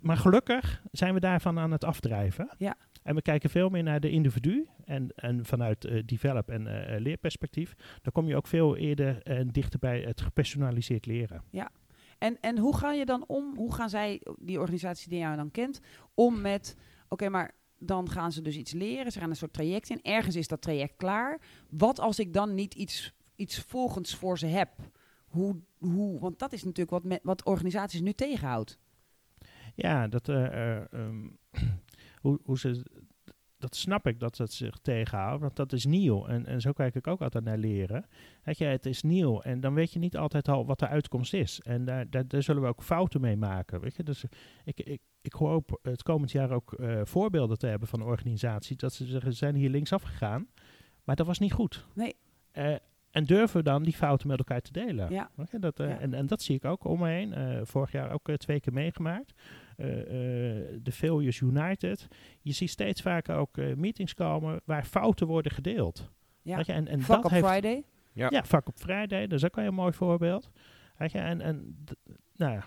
maar 0.00 0.16
gelukkig 0.16 0.82
zijn 0.92 1.14
we 1.14 1.20
daarvan 1.20 1.58
aan 1.58 1.70
het 1.70 1.84
afdrijven. 1.84 2.48
Ja. 2.58 2.76
En 3.02 3.14
we 3.14 3.22
kijken 3.22 3.50
veel 3.50 3.68
meer 3.68 3.82
naar 3.82 4.00
de 4.00 4.10
individu. 4.10 4.68
En, 4.84 5.08
en 5.14 5.44
vanuit 5.44 5.84
eh, 5.84 6.02
develop- 6.06 6.48
en 6.48 6.66
eh, 6.66 7.00
leerperspectief, 7.00 7.74
dan 8.02 8.12
kom 8.12 8.28
je 8.28 8.36
ook 8.36 8.46
veel 8.46 8.76
eerder 8.76 9.22
en 9.22 9.48
dichter 9.48 9.78
bij 9.78 10.00
het 10.00 10.20
gepersonaliseerd 10.20 11.06
leren. 11.06 11.42
En, 12.18 12.40
en 12.40 12.58
hoe 12.58 12.76
ga 12.76 12.92
je 12.92 13.04
dan 13.04 13.24
om, 13.26 13.56
hoe 13.56 13.74
gaan 13.74 13.88
zij, 13.88 14.22
die 14.38 14.60
organisatie 14.60 15.08
die 15.08 15.18
jou 15.18 15.36
dan 15.36 15.50
kent, 15.50 15.80
om 16.14 16.40
met, 16.40 16.76
oké, 17.08 17.28
maar 17.28 17.54
dan 17.86 18.10
gaan 18.10 18.32
ze 18.32 18.42
dus 18.42 18.56
iets 18.56 18.72
leren, 18.72 19.12
ze 19.12 19.18
gaan 19.18 19.30
een 19.30 19.36
soort 19.36 19.52
traject 19.52 19.90
in, 19.90 20.02
ergens 20.02 20.36
is 20.36 20.48
dat 20.48 20.62
traject 20.62 20.96
klaar. 20.96 21.40
Wat 21.70 22.00
als 22.00 22.18
ik 22.18 22.32
dan 22.32 22.54
niet 22.54 22.74
iets, 22.74 23.14
iets 23.36 23.58
volgens 23.58 24.14
voor 24.14 24.38
ze 24.38 24.46
heb? 24.46 24.70
Hoe, 25.26 25.56
hoe, 25.78 26.20
want 26.20 26.38
dat 26.38 26.52
is 26.52 26.62
natuurlijk 26.64 26.90
wat, 26.90 27.04
me- 27.04 27.20
wat 27.22 27.44
organisaties 27.44 28.00
nu 28.00 28.12
tegenhoudt. 28.12 28.78
Ja, 29.74 30.08
dat, 30.08 30.28
eh, 30.28 30.46
eh, 30.46 30.92
ehm, 30.92 31.28
hoe, 32.22 32.40
hoe 32.44 32.58
ze 32.58 32.82
dat 33.64 33.74
dat 33.74 33.82
snap 33.82 34.06
ik 34.06 34.20
dat 34.20 34.38
het 34.38 34.52
zich 34.52 34.78
tegenhoudt, 34.78 35.40
want 35.40 35.56
dat 35.56 35.72
is 35.72 35.84
nieuw. 35.84 36.26
En, 36.26 36.46
en 36.46 36.60
zo 36.60 36.72
kijk 36.72 36.94
ik 36.94 37.06
ook 37.06 37.22
altijd 37.22 37.44
naar 37.44 37.58
leren. 37.58 38.06
Weet 38.42 38.58
je, 38.58 38.64
het 38.64 38.86
is 38.86 39.02
nieuw 39.02 39.40
en 39.40 39.60
dan 39.60 39.74
weet 39.74 39.92
je 39.92 39.98
niet 39.98 40.16
altijd 40.16 40.48
al 40.48 40.66
wat 40.66 40.78
de 40.78 40.88
uitkomst 40.88 41.34
is. 41.34 41.60
En 41.60 41.84
daar, 41.84 42.10
daar, 42.10 42.28
daar 42.28 42.42
zullen 42.42 42.62
we 42.62 42.68
ook 42.68 42.82
fouten 42.82 43.20
mee 43.20 43.36
maken. 43.36 43.80
Weet 43.80 43.96
je? 43.96 44.02
Dus 44.02 44.24
ik, 44.64 44.80
ik, 44.80 45.00
ik 45.20 45.32
hoop 45.32 45.78
het 45.82 46.02
komend 46.02 46.32
jaar 46.32 46.50
ook 46.50 46.72
eh, 46.72 47.00
voorbeelden 47.04 47.58
te 47.58 47.66
hebben 47.66 47.88
van 47.88 48.02
organisaties 48.02 48.76
dat 48.76 48.92
ze 48.92 49.06
zeggen, 49.06 49.32
ze 49.32 49.38
zijn 49.38 49.54
hier 49.54 49.70
linksaf 49.70 50.02
gegaan, 50.02 50.46
maar 51.04 51.16
dat 51.16 51.26
was 51.26 51.38
niet 51.38 51.52
goed. 51.52 51.86
Nee. 51.94 52.16
Eh, 52.50 52.74
en 53.10 53.24
durven 53.24 53.56
we 53.56 53.62
dan 53.62 53.82
die 53.82 53.92
fouten 53.94 54.28
met 54.28 54.38
elkaar 54.38 54.60
te 54.60 54.72
delen? 54.72 55.10
Ja. 55.10 55.30
Weet 55.34 55.50
je, 55.50 55.58
dat, 55.58 55.78
Ja. 55.78 55.98
en, 55.98 56.14
en 56.14 56.26
dat 56.26 56.42
zie 56.42 56.56
ik 56.56 56.64
ook 56.64 56.84
om 56.84 56.98
me 56.98 57.08
heen. 57.08 57.66
Vorig 57.66 57.92
jaar 57.92 58.12
ook 58.12 58.36
twee 58.36 58.60
keer 58.60 58.72
meegemaakt. 58.72 59.34
Eh, 59.76 60.00
eh, 60.00 60.80
de 60.82 60.92
Failures 60.92 61.40
United. 61.40 62.08
Je 62.40 62.52
ziet 62.52 62.70
steeds 62.70 63.02
vaker 63.02 63.36
ook 63.36 63.58
eh, 63.58 63.74
meetings 63.74 64.14
komen 64.14 64.60
waar 64.64 64.84
fouten 64.84 65.26
worden 65.26 65.52
gedeeld. 65.52 66.10
Ja. 66.42 66.58
Je, 66.58 66.72
en, 66.72 66.88
en 66.88 67.00
Fuck 67.00 67.14
dat 67.14 67.24
op 67.24 67.30
heeft, 67.30 67.46
Friday. 67.46 67.84
Ja. 68.12 68.28
Ja, 68.30 68.44
vak 68.44 68.68
op 68.68 68.80
vrijdag, 68.80 69.20
dat 69.20 69.32
is 69.32 69.44
ook 69.44 69.56
wel 69.56 69.64
een 69.64 69.74
mooi 69.74 69.92
voorbeeld. 69.92 70.50
Weet 70.96 71.12
je, 71.12 71.18
en 71.18 71.40
en 71.40 71.84
nou 72.36 72.52
ja, 72.52 72.64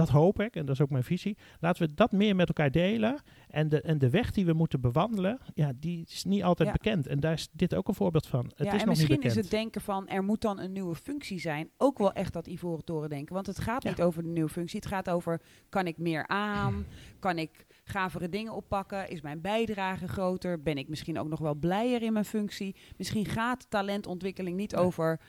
dat 0.00 0.08
hoop 0.08 0.40
ik 0.40 0.56
en 0.56 0.66
dat 0.66 0.74
is 0.74 0.80
ook 0.80 0.90
mijn 0.90 1.04
visie. 1.04 1.36
Laten 1.60 1.86
we 1.86 1.94
dat 1.94 2.12
meer 2.12 2.36
met 2.36 2.48
elkaar 2.48 2.70
delen. 2.70 3.22
En 3.48 3.68
de, 3.68 3.80
en 3.80 3.98
de 3.98 4.10
weg 4.10 4.30
die 4.30 4.46
we 4.46 4.52
moeten 4.52 4.80
bewandelen, 4.80 5.38
ja, 5.54 5.72
die 5.76 6.04
is 6.08 6.24
niet 6.24 6.42
altijd 6.42 6.68
Ja. 6.68 6.74
bekend. 6.74 7.06
En 7.06 7.20
daar 7.20 7.32
is 7.32 7.48
dit 7.52 7.74
ook 7.74 7.88
een 7.88 7.94
voorbeeld 7.94 8.26
van. 8.26 8.44
Het 8.44 8.52
ja, 8.56 8.64
is 8.64 8.70
en 8.70 8.76
nog 8.78 8.86
misschien 8.86 9.08
niet 9.14 9.24
is 9.24 9.34
bekend. 9.34 9.50
het 9.50 9.60
denken 9.60 9.80
van 9.80 10.08
er 10.08 10.24
moet 10.24 10.40
dan 10.40 10.58
een 10.60 10.72
nieuwe 10.72 10.94
functie 10.94 11.40
zijn 11.40 11.70
ook 11.76 11.98
wel 11.98 12.12
echt 12.12 12.32
dat 12.32 12.46
ivoren 12.46 12.84
toren 12.84 13.08
denken. 13.08 13.34
Want 13.34 13.46
het 13.46 13.58
gaat 13.58 13.82
Ja. 13.82 13.88
niet 13.88 14.02
over 14.02 14.22
de 14.22 14.28
nieuwe 14.28 14.48
functie. 14.50 14.78
Het 14.78 14.88
gaat 14.88 15.10
over 15.10 15.40
kan 15.68 15.86
ik 15.86 15.98
meer 15.98 16.26
aan? 16.26 16.86
Kan 17.18 17.38
ik 17.38 17.66
gavere 17.84 18.28
dingen 18.28 18.54
oppakken? 18.54 19.10
Is 19.10 19.20
mijn 19.20 19.40
bijdrage 19.40 20.08
groter? 20.08 20.62
Ben 20.62 20.76
ik 20.78 20.88
misschien 20.88 21.18
ook 21.18 21.28
nog 21.28 21.38
wel 21.38 21.54
blijer 21.54 22.02
in 22.02 22.12
mijn 22.12 22.24
functie? 22.24 22.76
Misschien 22.96 23.26
gaat 23.26 23.66
talentontwikkeling 23.70 24.56
niet 24.56 24.76
over 24.76 25.20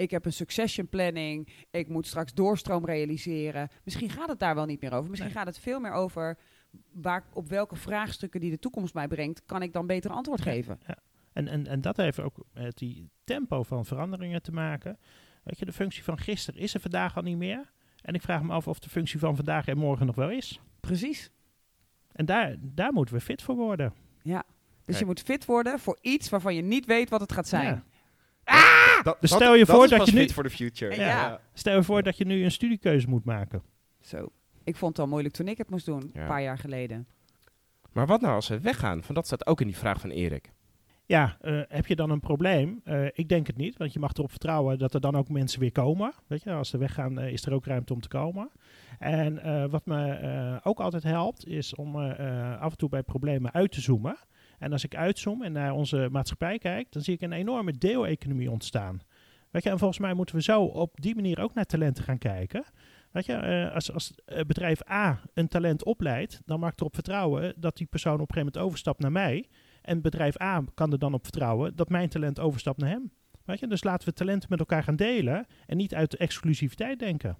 ik 0.00 0.10
heb 0.10 0.24
een 0.24 0.32
succession 0.32 0.88
planning. 0.88 1.48
Ik 1.70 1.88
moet 1.88 2.06
straks 2.06 2.34
doorstroom 2.34 2.84
realiseren. 2.84 3.68
Misschien 3.84 4.10
gaat 4.10 4.28
het 4.28 4.38
daar 4.38 4.54
wel 4.54 4.64
niet 4.66 4.80
meer 4.80 4.92
over. 4.92 5.10
Misschien 5.10 5.30
Nee. 5.30 5.38
gaat 5.38 5.46
het 5.54 5.58
veel 5.58 5.80
meer 5.80 5.92
over 5.92 6.38
waar, 6.92 7.24
op 7.32 7.48
welke 7.48 7.76
vraagstukken 7.76 8.40
die 8.40 8.50
de 8.50 8.58
toekomst 8.58 8.94
mij 8.94 9.08
brengt, 9.08 9.44
kan 9.46 9.62
ik 9.62 9.72
dan 9.72 9.86
beter 9.86 10.10
antwoord 10.10 10.40
geven. 10.40 10.80
En, 11.32 11.48
en, 11.48 11.66
en 11.66 11.80
dat 11.80 11.96
heeft 11.96 12.20
ook 12.20 12.44
met 12.52 12.78
die 12.78 13.10
tempo 13.24 13.62
van 13.62 13.84
veranderingen 13.84 14.42
te 14.42 14.52
maken. 14.52 14.98
Weet 15.44 15.58
je, 15.58 15.64
de 15.64 15.72
functie 15.72 16.04
van 16.04 16.18
gisteren 16.18 16.60
is 16.60 16.74
er 16.74 16.80
vandaag 16.80 17.16
al 17.16 17.22
niet 17.22 17.36
meer. 17.36 17.72
En 18.02 18.14
ik 18.14 18.22
vraag 18.22 18.42
me 18.42 18.52
af 18.52 18.68
of 18.68 18.78
de 18.78 18.88
functie 18.88 19.18
van 19.18 19.36
vandaag 19.36 19.66
er 19.66 19.76
morgen 19.76 20.06
nog 20.06 20.14
wel 20.14 20.30
is. 20.30 20.60
Precies. 20.80 21.30
En 22.12 22.26
daar, 22.26 22.56
daar 22.60 22.92
moeten 22.92 23.14
we 23.14 23.20
fit 23.20 23.42
voor 23.42 23.54
worden. 23.56 23.94
Ja. 24.22 24.42
Dus 24.46 24.84
Kijk. 24.84 24.98
je 24.98 25.04
moet 25.04 25.20
fit 25.20 25.44
worden 25.44 25.78
voor 25.78 25.98
iets 26.00 26.28
waarvan 26.28 26.54
je 26.54 26.62
niet 26.62 26.86
weet 26.86 27.10
wat 27.10 27.20
het 27.20 27.32
gaat 27.32 27.48
zijn. 27.48 27.64
Ja. 27.64 27.84
Dat, 29.02 29.16
Dus 29.20 29.30
stel 29.30 29.54
je 29.54 29.66
voor 29.66 29.88
dat 29.88 30.06
je 30.06 30.12
nu- 30.12 30.26
the 30.26 30.50
future. 30.50 30.94
Ja. 30.96 31.40
Stel 31.52 31.76
je 31.76 31.82
voor 31.82 32.02
dat 32.02 32.16
je 32.16 32.24
nu 32.24 32.44
een 32.44 32.50
studiekeuze 32.50 33.08
moet 33.08 33.24
maken. 33.24 33.62
Zo. 34.00 34.28
Ik 34.64 34.76
vond 34.76 34.96
het 34.96 35.00
al 35.06 35.10
moeilijk 35.10 35.34
toen 35.34 35.48
ik 35.48 35.58
het 35.58 35.70
moest 35.70 35.86
doen, 35.86 36.10
Ja. 36.14 36.20
een 36.20 36.26
paar 36.26 36.42
jaar 36.42 36.58
geleden. 36.58 37.06
Maar 37.92 38.06
wat 38.06 38.20
nou 38.20 38.34
als 38.34 38.48
we 38.48 38.60
weggaan? 38.60 39.02
Van 39.02 39.14
dat 39.14 39.26
staat 39.26 39.46
ook 39.46 39.60
in 39.60 39.66
die 39.66 39.76
vraag 39.76 40.00
van 40.00 40.10
Erik. 40.10 40.52
Ja, 41.06 41.36
eh, 41.40 41.60
heb 41.68 41.86
je 41.86 41.96
dan 41.96 42.10
een 42.10 42.20
probleem? 42.20 42.80
Eh, 42.84 43.04
ik 43.12 43.28
denk 43.28 43.46
het 43.46 43.56
niet, 43.56 43.76
want 43.76 43.92
je 43.92 43.98
mag 43.98 44.12
erop 44.12 44.30
vertrouwen 44.30 44.78
dat 44.78 44.94
er 44.94 45.00
dan 45.00 45.16
ook 45.16 45.28
mensen 45.28 45.60
weer 45.60 45.72
komen. 45.72 46.12
Weet 46.26 46.42
je, 46.42 46.52
als 46.52 46.68
ze 46.68 46.78
weggaan 46.78 47.18
eh, 47.18 47.32
is 47.32 47.46
er 47.46 47.52
ook 47.52 47.66
ruimte 47.66 47.92
om 47.92 48.00
te 48.00 48.08
komen. 48.08 48.50
En 48.98 49.42
eh, 49.42 49.64
wat 49.70 49.86
me 49.86 50.08
eh, 50.10 50.56
ook 50.62 50.80
altijd 50.80 51.02
helpt, 51.02 51.46
is 51.46 51.74
om 51.74 51.96
af 51.96 52.70
en 52.70 52.76
toe 52.76 52.88
bij 52.88 53.02
problemen 53.02 53.52
uit 53.52 53.72
te 53.72 53.80
zoomen. 53.80 54.16
En 54.60 54.72
als 54.72 54.84
ik 54.84 54.94
uitzoom 54.94 55.42
en 55.42 55.52
naar 55.52 55.72
onze 55.72 56.08
maatschappij 56.10 56.58
kijk, 56.58 56.92
dan 56.92 57.02
zie 57.02 57.14
ik 57.14 57.20
een 57.20 57.32
enorme 57.32 57.72
deeleconomie 57.72 58.50
ontstaan. 58.50 59.00
Weet 59.50 59.62
je, 59.62 59.70
en 59.70 59.78
volgens 59.78 59.98
mij 59.98 60.14
moeten 60.14 60.34
we 60.34 60.42
zo 60.42 60.62
op 60.62 61.00
die 61.00 61.14
manier 61.14 61.40
ook 61.40 61.54
naar 61.54 61.64
talenten 61.64 62.04
gaan 62.04 62.18
kijken. 62.18 62.64
Weet 63.10 63.26
je, 63.26 63.32
eh, 63.32 63.74
als, 63.74 63.92
als 63.92 64.14
bedrijf 64.46 64.90
A 64.90 65.20
een 65.34 65.48
talent 65.48 65.84
opleidt, 65.84 66.40
dan 66.44 66.60
mag 66.60 66.72
ik 66.72 66.80
erop 66.80 66.94
vertrouwen 66.94 67.54
dat 67.56 67.76
die 67.76 67.86
persoon 67.86 68.14
op 68.14 68.20
een 68.20 68.26
gegeven 68.26 68.52
moment 68.52 68.64
overstapt 68.64 69.00
naar 69.00 69.12
mij. 69.12 69.48
En 69.82 70.00
bedrijf 70.00 70.40
A 70.40 70.64
kan 70.74 70.92
er 70.92 70.98
dan 70.98 71.14
op 71.14 71.22
vertrouwen 71.22 71.76
dat 71.76 71.88
mijn 71.88 72.08
talent 72.08 72.40
overstapt 72.40 72.78
naar 72.78 72.90
hem. 72.90 73.12
Weet 73.44 73.58
je? 73.58 73.66
Dus 73.66 73.84
laten 73.84 74.08
we 74.08 74.14
talenten 74.14 74.48
met 74.50 74.58
elkaar 74.58 74.82
gaan 74.82 74.96
delen 74.96 75.46
en 75.66 75.76
niet 75.76 75.94
uit 75.94 76.10
de 76.10 76.16
exclusiviteit 76.16 76.98
denken. 76.98 77.36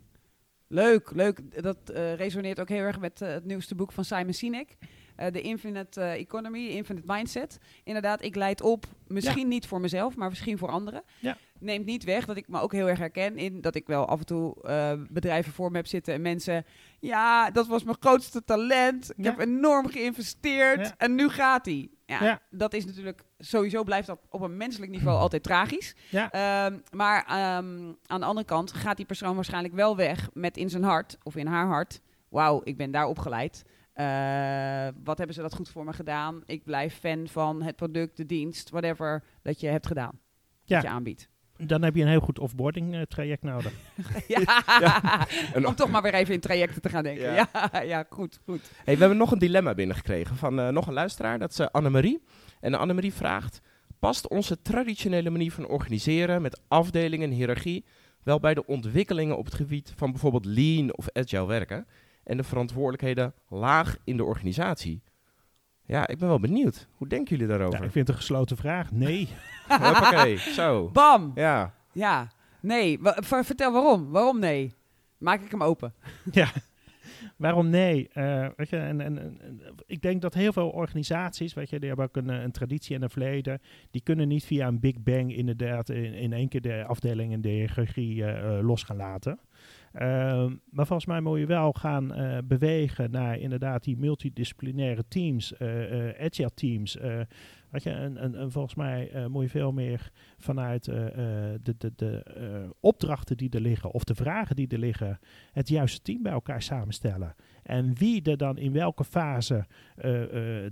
Leuk, 0.73 1.11
leuk. 1.15 1.63
Dat 1.63 1.91
eh, 1.91 2.15
resoneert 2.15 2.61
ook 2.61 2.69
heel 2.69 2.83
erg 2.83 3.01
met 3.01 3.23
eh, 3.23 3.29
het 3.29 3.45
nieuwste 3.45 3.75
boek 3.75 3.93
van 3.93 4.05
Simon 4.05 4.33
Sinek. 4.33 4.77
Eh, 5.21 5.33
De 5.33 5.41
Infinite 5.41 6.01
eh, 6.01 6.13
Economy, 6.21 6.67
Infinite 6.67 7.13
Mindset. 7.13 7.59
Inderdaad, 7.85 8.23
ik 8.23 8.35
leid 8.35 8.63
op, 8.63 8.85
misschien 9.07 9.49
niet 9.49 9.67
voor 9.67 9.81
mezelf, 9.81 10.17
maar 10.17 10.29
misschien 10.29 10.59
voor 10.59 10.69
anderen. 10.69 11.03
Ja. 11.19 11.37
Neemt 11.59 11.87
niet 11.87 12.05
weg 12.05 12.25
dat 12.25 12.37
ik 12.37 12.49
me 12.49 12.61
ook 12.61 12.73
heel 12.73 12.89
erg 12.89 12.99
herken 12.99 13.37
in 13.37 13.61
dat 13.61 13.75
ik 13.75 13.87
wel 13.87 14.07
af 14.07 14.19
en 14.19 14.27
toe 14.27 14.63
eh, 14.63 14.93
bedrijven 15.09 15.53
voor 15.53 15.71
me 15.71 15.77
heb 15.77 15.87
zitten 15.87 16.15
en 16.15 16.23
mensen... 16.23 16.65
Ja, 17.01 17.51
dat 17.51 17.67
was 17.67 17.85
mijn 17.85 17.97
grootste 18.01 18.45
talent. 18.45 19.11
Ik 19.17 19.25
Ja. 19.25 19.31
heb 19.31 19.41
enorm 19.41 19.89
geïnvesteerd 19.89 20.97
en 20.97 21.15
nu 21.15 21.29
gaat 21.29 21.65
hij. 21.65 21.91
Ja, 22.07 22.41
dat 22.51 22.75
is 22.75 22.85
natuurlijk... 22.87 23.23
Sowieso 23.39 23.83
blijft 23.85 24.07
dat 24.07 24.19
op 24.29 24.41
een 24.41 24.57
menselijk 24.57 24.91
niveau 24.91 25.19
altijd 25.19 25.43
tragisch. 25.43 25.95
Ja. 26.09 26.31
Ehm, 26.31 26.79
maar 26.91 27.25
ehm, 27.27 27.93
aan 28.07 28.21
de 28.21 28.27
andere 28.27 28.47
kant 28.47 28.73
gaat 28.73 28.97
die 28.97 29.07
persoon 29.07 29.35
waarschijnlijk 29.35 29.75
wel 29.75 29.97
weg 29.97 30.29
met 30.33 30.57
in 30.57 30.71
zijn 30.71 30.83
hart 30.83 31.19
of 31.23 31.37
in 31.37 31.47
haar 31.47 31.67
hart. 31.67 32.01
Wauw, 32.29 32.61
ik 32.65 32.77
ben 32.77 32.91
daar 32.91 33.07
opgeleid. 33.07 33.65
Eh, 33.93 34.89
wat 35.05 35.19
hebben 35.19 35.35
ze 35.35 35.43
dat 35.43 35.55
goed 35.55 35.69
voor 35.69 35.85
me 35.85 35.93
gedaan? 35.93 36.43
Ik 36.47 36.65
blijf 36.65 36.99
fan 36.99 37.29
van 37.29 37.63
het 37.63 37.77
product, 37.77 38.17
de 38.17 38.27
dienst, 38.27 38.71
whatever 38.71 39.25
dat 39.43 39.61
je 39.61 39.67
hebt 39.67 39.87
gedaan. 39.87 40.19
Ja. 40.65 40.75
Dat 40.75 40.83
je 40.83 40.89
aanbiedt. 40.89 41.29
Dan 41.67 41.83
heb 41.83 41.95
je 41.95 42.03
een 42.03 42.09
heel 42.09 42.21
goed 42.21 42.39
offboarding 42.39 42.95
eh, 42.95 43.03
traject 43.03 43.43
nodig. 43.43 43.73
ja. 44.29 45.27
Om 45.55 45.75
toch 45.75 45.91
maar 45.91 46.03
weer 46.03 46.15
even 46.15 46.35
in 46.35 46.41
trajecten 46.41 46.83
te 46.83 46.89
gaan 46.89 47.03
denken. 47.03 47.33
Ja. 47.33 47.49
Ja, 47.73 47.81
ja, 47.93 48.05
goed, 48.11 48.41
goed. 48.45 48.71
Hey, 48.85 48.95
we 48.95 49.01
hebben 49.01 49.19
nog 49.19 49.33
een 49.33 49.39
dilemma 49.39 49.75
binnengekregen 49.75 50.37
van 50.37 50.61
eh, 50.61 50.69
nog 50.69 50.87
een 50.87 50.93
luisteraar. 50.93 51.39
Dat 51.39 51.51
is 51.51 51.73
Annemarie. 51.73 52.23
En 52.61 52.75
Annemarie 52.75 53.13
vraagt... 53.13 53.61
Past 53.99 54.29
onze 54.29 54.63
traditionele 54.63 55.31
manier 55.31 55.53
van 55.53 55.67
organiseren 55.67 56.43
met 56.43 56.61
afdelingen 56.69 57.31
en 57.31 57.37
hiërarchie... 57.37 57.85
wel 58.23 58.41
bij 58.41 58.55
de 58.55 58.67
ontwikkelingen 58.67 59.37
op 59.37 59.45
het 59.45 59.55
gebied 59.55 59.93
van 59.97 60.11
bijvoorbeeld 60.11 60.45
lean 60.45 60.95
of 60.95 61.07
agile 61.13 61.47
werken... 61.47 61.87
en 62.31 62.37
de 62.37 62.43
verantwoordelijkheden 62.45 63.35
laag 63.49 63.97
in 64.05 64.17
de 64.17 64.25
organisatie? 64.25 65.03
Ja, 65.87 66.07
ik 66.09 66.19
ben 66.19 66.29
wel 66.29 66.41
benieuwd. 66.41 66.89
Hoe 66.97 67.09
denken 67.09 67.37
jullie 67.37 67.53
Ja, 67.53 67.59
daarover? 67.59 67.85
ik 67.85 67.91
vind 67.91 68.07
het 68.07 68.09
een 68.17 68.23
gesloten 68.23 68.57
vraag. 68.57 68.93
Nee. 68.93 69.29
Hoppakee, 69.69 70.37
zo. 70.37 70.91
Bam! 70.93 71.33
Ja. 71.35 71.75
Ja, 71.93 72.29
nee. 72.61 72.99
Wa- 73.01 73.17
vertel 73.23 73.73
waarom. 73.73 74.11
Waarom 74.11 74.39
nee? 74.39 74.75
Maak 75.19 75.41
ik 75.41 75.51
hem 75.51 75.63
open. 75.63 75.95
ja. 76.33 76.49
Waarom 77.37 77.69
nee? 77.69 78.09
Eh, 78.13 78.47
weet 78.57 78.69
je, 78.69 78.77
en, 78.77 79.01
en, 79.01 79.39
ik 79.87 80.03
denk 80.03 80.23
dat 80.23 80.35
heel 80.35 80.53
veel 80.53 80.69
organisaties, 80.69 81.55
weet 81.55 81.71
je, 81.71 81.79
die 81.79 81.89
hebben 81.89 82.07
ook 82.07 82.17
een, 82.17 82.31
eh, 82.31 82.43
een 82.43 82.51
traditie 82.53 82.97
en 82.97 83.03
een 83.03 83.11
verleden. 83.11 83.61
Die 83.91 84.03
kunnen 84.03 84.29
niet 84.29 84.45
via 84.45 84.67
een 84.67 84.81
big 84.81 84.99
bang 85.03 85.37
inderdaad 85.37 85.89
in, 85.89 86.15
in 86.15 86.33
één 86.33 86.49
keer 86.49 86.61
de 86.61 86.85
afdeling 86.85 87.33
en 87.33 87.41
de 87.41 87.49
hiërarchie 87.49 88.25
eh, 88.25 88.59
los 88.63 88.83
gaan 88.83 88.97
laten. 88.97 89.39
Ehm, 89.93 90.57
maar 90.71 90.87
volgens 90.87 91.07
mij 91.07 91.21
moet 91.21 91.39
je 91.39 91.47
wel 91.47 91.73
gaan 91.73 92.15
eh, 92.15 92.39
bewegen 92.45 93.11
naar 93.11 93.39
inderdaad 93.39 93.85
die 93.85 93.99
multidisciplinaire 93.99 95.05
teams, 95.09 95.57
eh, 95.57 96.09
eh, 96.09 96.27
agile 96.27 96.55
teams. 96.55 96.95
weet 97.71 97.83
je, 97.83 97.91
en, 97.91 98.17
en, 98.17 98.35
en 98.35 98.53
volgens 98.53 98.75
mij 98.75 99.27
moet 99.29 99.43
je 99.43 99.49
veel 99.49 99.73
meer 99.73 100.11
vanuit 100.39 100.85
de, 100.85 101.75
de, 101.79 101.93
de 101.97 102.75
opdrachten 102.81 103.37
die 103.37 103.51
er 103.51 103.61
liggen 103.61 103.91
of 103.91 104.05
de 104.05 104.15
vragen 104.15 104.57
die 104.57 104.69
er 104.69 104.79
liggen, 104.79 105.19
het 105.53 105.69
juiste 105.69 106.03
team 106.03 106.23
bij 106.23 106.33
elkaar 106.33 106.63
samenstellen. 106.63 107.35
En 107.63 107.95
wie 107.95 108.23
er 108.23 108.37
dan 108.37 108.59
in 108.59 108.73
welke 108.73 109.05
fase 109.05 109.67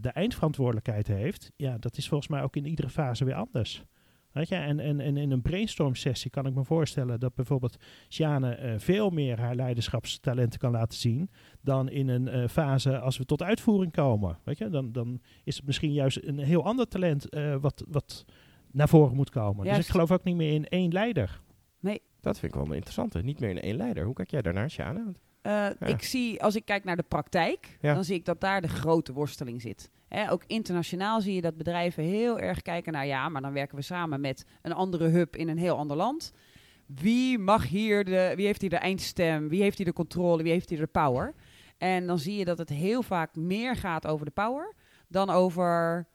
de 0.00 0.10
eindverantwoordelijkheid 0.12 1.06
heeft, 1.06 1.52
ja, 1.56 1.78
dat 1.78 1.96
is 1.96 2.08
volgens 2.08 2.30
mij 2.30 2.42
ook 2.42 2.56
in 2.56 2.66
iedere 2.66 2.90
fase 2.90 3.24
weer 3.24 3.34
anders. 3.34 3.84
Weet 4.38 4.48
je? 4.48 4.54
En, 4.54 4.80
en, 4.80 5.00
en 5.00 5.16
in 5.16 5.30
een 5.30 5.42
brainstorm 5.42 5.94
sessie 5.94 6.30
kan 6.30 6.46
ik 6.46 6.54
me 6.54 6.64
voorstellen 6.64 7.20
dat 7.20 7.34
bijvoorbeeld 7.34 7.76
Sjane 8.08 8.54
eh, 8.54 8.74
veel 8.76 9.10
meer 9.10 9.40
haar 9.40 9.54
leiderschapstalenten 9.54 10.58
kan 10.58 10.70
laten 10.70 10.98
zien 10.98 11.30
dan 11.60 11.88
in 11.88 12.08
een 12.08 12.28
eh, 12.28 12.48
fase 12.48 12.98
als 12.98 13.18
we 13.18 13.24
tot 13.24 13.42
uitvoering 13.42 13.92
komen. 13.92 14.38
Weet 14.44 14.58
je? 14.58 14.68
Dan, 14.68 14.92
dan 14.92 15.20
is 15.44 15.56
het 15.56 15.66
misschien 15.66 15.92
juist 15.92 16.18
een 16.22 16.38
heel 16.38 16.64
ander 16.64 16.88
talent 16.88 17.28
eh, 17.28 17.56
wat, 17.60 17.84
wat 17.88 18.24
naar 18.72 18.88
voren 18.88 19.16
moet 19.16 19.30
komen. 19.30 19.64
Dus 19.64 19.78
ik 19.78 19.86
geloof 19.86 20.12
ook 20.12 20.24
niet 20.24 20.36
meer 20.36 20.52
in 20.52 20.66
één 20.66 20.92
leider. 20.92 21.40
Dat 22.20 22.38
vind 22.38 22.52
ik 22.52 22.58
wel 22.58 22.68
een 22.68 22.74
interessante. 22.74 23.22
Niet 23.22 23.40
meer 23.40 23.50
in 23.50 23.60
één 23.60 23.76
leider. 23.76 24.04
Hoe 24.04 24.14
kijk 24.14 24.30
jij 24.30 24.42
daarnaar, 24.42 24.70
Sjane? 24.70 25.12
Eh, 25.48 25.66
Ik 25.88 26.02
zie, 26.02 26.42
als 26.42 26.56
ik 26.56 26.64
kijk 26.64 26.84
naar 26.84 26.96
de 26.96 27.02
praktijk, 27.02 27.78
Ja. 27.80 27.94
dan 27.94 28.04
zie 28.04 28.14
ik 28.14 28.24
dat 28.24 28.40
daar 28.40 28.60
de 28.60 28.68
grote 28.68 29.12
worsteling 29.12 29.62
zit. 29.62 29.90
Hè, 30.08 30.30
ook 30.30 30.42
internationaal 30.46 31.20
zie 31.20 31.34
je 31.34 31.40
dat 31.40 31.56
bedrijven 31.56 32.04
heel 32.04 32.38
erg 32.38 32.62
kijken 32.62 32.92
naar, 32.92 33.06
ja, 33.06 33.28
maar 33.28 33.42
dan 33.42 33.52
werken 33.52 33.76
we 33.76 33.82
samen 33.82 34.20
met 34.20 34.44
een 34.62 34.72
andere 34.72 35.08
hub 35.08 35.36
in 35.36 35.48
een 35.48 35.58
heel 35.58 35.76
ander 35.76 35.96
land. 35.96 36.32
Wie 36.86 37.38
mag 37.38 37.66
hier 37.68 38.04
de, 38.04 38.32
wie 38.36 38.46
heeft 38.46 38.60
hier 38.60 38.70
de 38.70 38.76
eindstem? 38.76 39.48
Wie 39.48 39.62
heeft 39.62 39.76
hier 39.76 39.86
de 39.86 39.92
controle? 39.92 40.42
Wie 40.42 40.52
heeft 40.52 40.68
hier 40.68 40.78
de 40.78 40.86
power? 40.86 41.34
En 41.78 42.06
dan 42.06 42.18
zie 42.18 42.36
je 42.38 42.44
dat 42.44 42.58
het 42.58 42.68
heel 42.68 43.02
vaak 43.02 43.36
meer 43.36 43.76
gaat 43.76 44.06
over 44.06 44.24
de 44.26 44.32
power 44.32 44.74
dan 45.08 45.30
over 45.30 46.06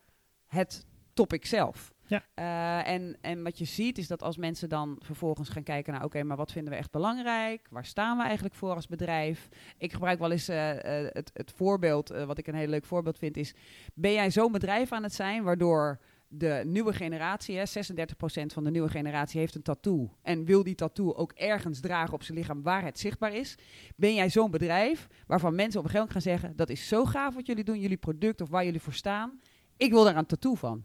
het 0.47 0.85
topic 1.13 1.45
zelf. 1.45 1.92
Ja. 2.07 2.23
Eh, 2.33 2.93
en, 2.93 3.17
en 3.21 3.43
wat 3.43 3.57
je 3.57 3.65
ziet 3.65 3.97
is 3.97 4.07
dat 4.07 4.23
als 4.23 4.37
mensen 4.37 4.69
dan 4.69 4.95
vervolgens 4.99 5.49
gaan 5.49 5.63
kijken 5.63 5.93
naar, 5.93 6.03
oké, 6.03 6.23
maar 6.23 6.37
wat 6.37 6.51
vinden 6.51 6.73
we 6.73 6.79
echt 6.79 6.91
belangrijk? 6.91 7.67
Waar 7.69 7.85
staan 7.85 8.17
we 8.17 8.23
eigenlijk 8.23 8.55
voor 8.55 8.75
als 8.75 8.87
bedrijf? 8.87 9.49
Ik 9.77 9.93
gebruik 9.93 10.19
wel 10.19 10.31
eens 10.31 10.47
eh, 10.47 10.99
eh, 11.05 11.09
het, 11.13 11.31
het 11.33 11.51
voorbeeld, 11.51 12.09
wat 12.09 12.37
ik 12.37 12.47
een 12.47 12.55
heel 12.55 12.67
leuk 12.67 12.85
voorbeeld 12.85 13.17
vind, 13.17 13.37
is: 13.37 13.53
ben 13.93 14.13
jij 14.13 14.31
zo'n 14.31 14.51
bedrijf 14.51 14.91
aan 14.91 15.03
het 15.03 15.13
zijn 15.13 15.43
waardoor 15.43 15.99
de 16.27 16.61
nieuwe 16.65 16.93
generatie, 16.93 17.57
hè, 17.57 17.63
36% 17.65 18.53
van 18.53 18.63
de 18.63 18.71
nieuwe 18.71 18.89
generatie 18.89 19.39
heeft 19.39 19.55
een 19.55 19.61
tattoo 19.61 20.17
en 20.21 20.45
wil 20.45 20.63
die 20.63 20.75
tattoo 20.75 21.13
ook 21.13 21.31
ergens 21.31 21.79
dragen 21.79 22.13
op 22.13 22.23
zijn 22.23 22.37
lichaam 22.37 22.63
waar 22.63 22.83
het 22.83 22.99
zichtbaar 22.99 23.33
is? 23.33 23.55
Ben 23.95 24.13
jij 24.13 24.29
zo'n 24.29 24.51
bedrijf 24.51 25.07
waarvan 25.27 25.55
mensen 25.55 25.79
op 25.79 25.85
een 25.85 25.91
gegeven 25.91 26.07
moment 26.07 26.11
gaan 26.11 26.39
zeggen: 26.39 26.55
dat 26.55 26.69
is 26.69 26.87
zo 26.87 27.05
gaaf 27.05 27.35
wat 27.35 27.45
jullie 27.45 27.63
doen, 27.63 27.79
jullie 27.79 27.97
product 27.97 28.41
of 28.41 28.49
waar 28.49 28.65
jullie 28.65 28.81
voor 28.81 28.93
staan? 28.93 29.39
Ik 29.77 29.91
wil 29.91 30.03
daar 30.03 30.17
een 30.17 30.25
tattoo 30.25 30.55
van. 30.55 30.83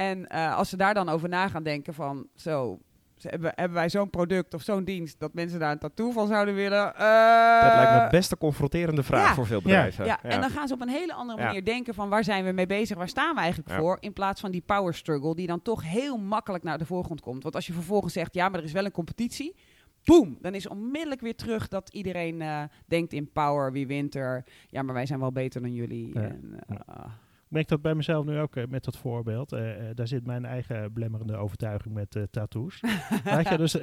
En 0.00 0.26
eh, 0.28 0.56
als 0.56 0.68
ze 0.68 0.76
daar 0.76 0.94
dan 0.94 1.08
over 1.08 1.28
na 1.28 1.48
gaan 1.48 1.62
denken 1.62 1.94
van, 1.94 2.26
zo, 2.34 2.78
hebben, 3.16 3.52
hebben 3.54 3.76
wij 3.76 3.88
zo'n 3.88 4.10
product 4.10 4.54
of 4.54 4.62
zo'n 4.62 4.84
dienst 4.84 5.20
dat 5.20 5.34
mensen 5.34 5.58
daar 5.58 5.72
een 5.72 5.78
tattoo 5.78 6.10
van 6.10 6.26
zouden 6.26 6.54
willen? 6.54 6.94
Eh, 6.94 7.62
Dat 7.62 7.74
lijkt 7.74 8.02
me 8.02 8.08
best 8.10 8.32
een 8.32 8.38
confronterende 8.38 9.02
vraag 9.02 9.28
ja. 9.28 9.34
voor 9.34 9.46
veel 9.46 9.62
bedrijven. 9.62 10.04
ja, 10.04 10.22
en 10.22 10.40
dan 10.40 10.50
gaan 10.50 10.68
ze 10.68 10.74
op 10.74 10.80
een 10.80 10.88
hele 10.88 11.12
andere 11.14 11.38
Ja. 11.40 11.44
manier 11.46 11.64
denken 11.64 11.94
van 11.94 12.08
waar 12.08 12.24
zijn 12.24 12.44
we 12.44 12.52
mee 12.52 12.66
bezig, 12.66 12.96
waar 12.96 13.08
staan 13.08 13.34
we 13.34 13.40
eigenlijk 13.40 13.70
Ja. 13.70 13.76
voor, 13.78 13.96
in 14.00 14.12
plaats 14.12 14.40
van 14.40 14.50
die 14.50 14.62
power 14.66 14.94
struggle 14.94 15.34
die 15.34 15.46
dan 15.46 15.62
toch 15.62 15.82
heel 15.82 16.18
makkelijk 16.18 16.64
naar 16.64 16.78
de 16.78 16.86
voorgrond 16.86 17.20
komt. 17.20 17.42
Want 17.42 17.54
als 17.54 17.66
je 17.66 17.72
vervolgens 17.72 18.12
zegt, 18.12 18.34
ja, 18.34 18.48
maar 18.48 18.58
er 18.58 18.64
is 18.66 18.72
wel 18.72 18.84
een 18.84 18.90
competitie, 18.90 19.56
boom, 20.04 20.38
dan 20.40 20.54
is 20.54 20.68
onmiddellijk 20.68 21.20
weer 21.20 21.36
terug 21.36 21.68
dat 21.68 21.88
iedereen 21.92 22.42
eh, 22.42 22.62
denkt 22.86 23.12
in 23.12 23.30
power, 23.32 23.72
wie 23.72 23.86
wint 23.86 24.14
er, 24.14 24.44
ja, 24.68 24.82
maar 24.82 24.94
wij 24.94 25.06
zijn 25.06 25.20
wel 25.20 25.32
beter 25.32 25.60
dan 25.60 25.72
jullie. 25.74 26.10
Ja. 26.14 26.20
En, 26.20 26.54
eh, 26.66 26.76
Ik 26.76 27.29
merk 27.50 27.68
dat 27.68 27.82
bij 27.82 27.94
mezelf 27.94 28.24
nu 28.24 28.38
ook 28.38 28.56
eh, 28.56 28.64
met 28.68 28.84
dat 28.84 28.96
voorbeeld. 28.96 29.52
Eh, 29.52 29.88
eh, 29.88 29.96
daar 29.96 30.08
zit 30.08 30.26
mijn 30.26 30.44
eigen 30.44 30.92
belemmerende 30.92 31.36
overtuiging 31.36 31.94
met 31.94 32.16
tattoos. 32.30 32.80
Weet 33.24 33.48
je, 33.48 33.56
dus 33.56 33.76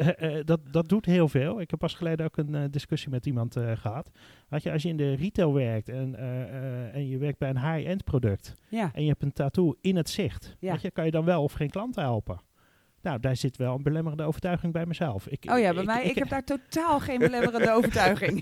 dat, 0.46 0.60
dat 0.72 0.90
doet 0.90 1.06
heel 1.06 1.28
veel. 1.28 1.62
Ik 1.62 1.70
heb 1.70 1.80
pas 1.80 1.94
geleden 1.94 2.26
ook 2.26 2.38
een 2.38 2.72
discussie 2.72 3.10
met 3.10 3.26
iemand 3.26 3.56
eh, 3.56 3.72
gehad. 3.76 4.12
Weet 4.50 4.64
je, 4.64 4.72
als 4.72 4.84
je 4.84 4.90
in 4.90 4.98
de 4.98 5.14
retail 5.14 5.54
werkt 5.54 5.90
en, 5.90 6.16
en 6.94 7.08
je 7.08 7.18
werkt 7.18 7.40
bij 7.40 7.50
een 7.50 7.74
high-end 7.74 8.04
product 8.04 8.54
ja. 8.70 8.92
en 8.94 9.02
je 9.02 9.10
hebt 9.10 9.24
een 9.24 9.34
tattoo 9.34 9.76
in 9.82 9.96
het 9.96 10.10
zicht, 10.10 10.56
Ja. 10.60 10.72
weet 10.72 10.82
je, 10.82 10.92
kan 10.92 11.06
je 11.06 11.12
dan 11.12 11.26
wel 11.26 11.44
of 11.44 11.54
geen 11.54 11.70
klanten 11.70 12.04
helpen? 12.04 12.40
Nou, 13.08 13.20
daar 13.20 13.36
zit 13.36 13.58
wel 13.58 13.76
een 13.76 13.84
belemmerende 13.84 14.24
overtuiging 14.24 14.74
bij 14.74 14.86
mezelf. 14.86 15.28
Ik, 15.28 15.52
Oh 15.52 15.60
ja, 15.60 15.74
bij 15.74 15.84
mij, 15.84 16.04
ik, 16.04 16.16
heb 16.16 16.30
daar 16.30 16.44
totaal 16.44 17.00
geen 17.00 17.20
belemmerende 17.20 17.72
overtuiging. 17.78 18.38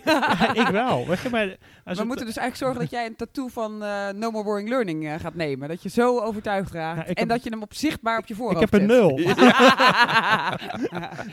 ik 0.54 0.68
wel. 0.68 1.08
Weet 1.08 1.20
je, 1.20 1.30
maar 1.30 1.56
als 1.84 1.98
We 1.98 2.04
moeten 2.06 2.26
dus 2.26 2.38
eigenlijk 2.38 2.56
zorgen 2.56 2.80
dat 2.80 2.90
jij 2.90 3.06
een 3.06 3.16
tattoo 3.16 3.48
van 3.48 3.84
eh, 3.84 4.10
No 4.10 4.32
More 4.32 4.44
Boring 4.44 4.70
Learning 4.70 5.08
eh, 5.08 5.20
gaat 5.20 5.36
nemen. 5.36 5.70
Dat 5.70 5.84
je 5.84 5.90
zo 5.90 6.20
overtuigd 6.20 6.72
raakt. 6.72 7.00
Ik 7.10 7.18
en 7.18 7.20
heb- 7.20 7.30
dat 7.30 7.44
je 7.44 7.50
hem 7.50 7.62
op 7.62 7.74
zichtbaar 7.74 8.18
op 8.18 8.26
je 8.26 8.34
ik 8.34 8.40
voorhoofd 8.40 8.72
heb 8.72 8.82
een 8.82 8.88
nul. 8.88 9.16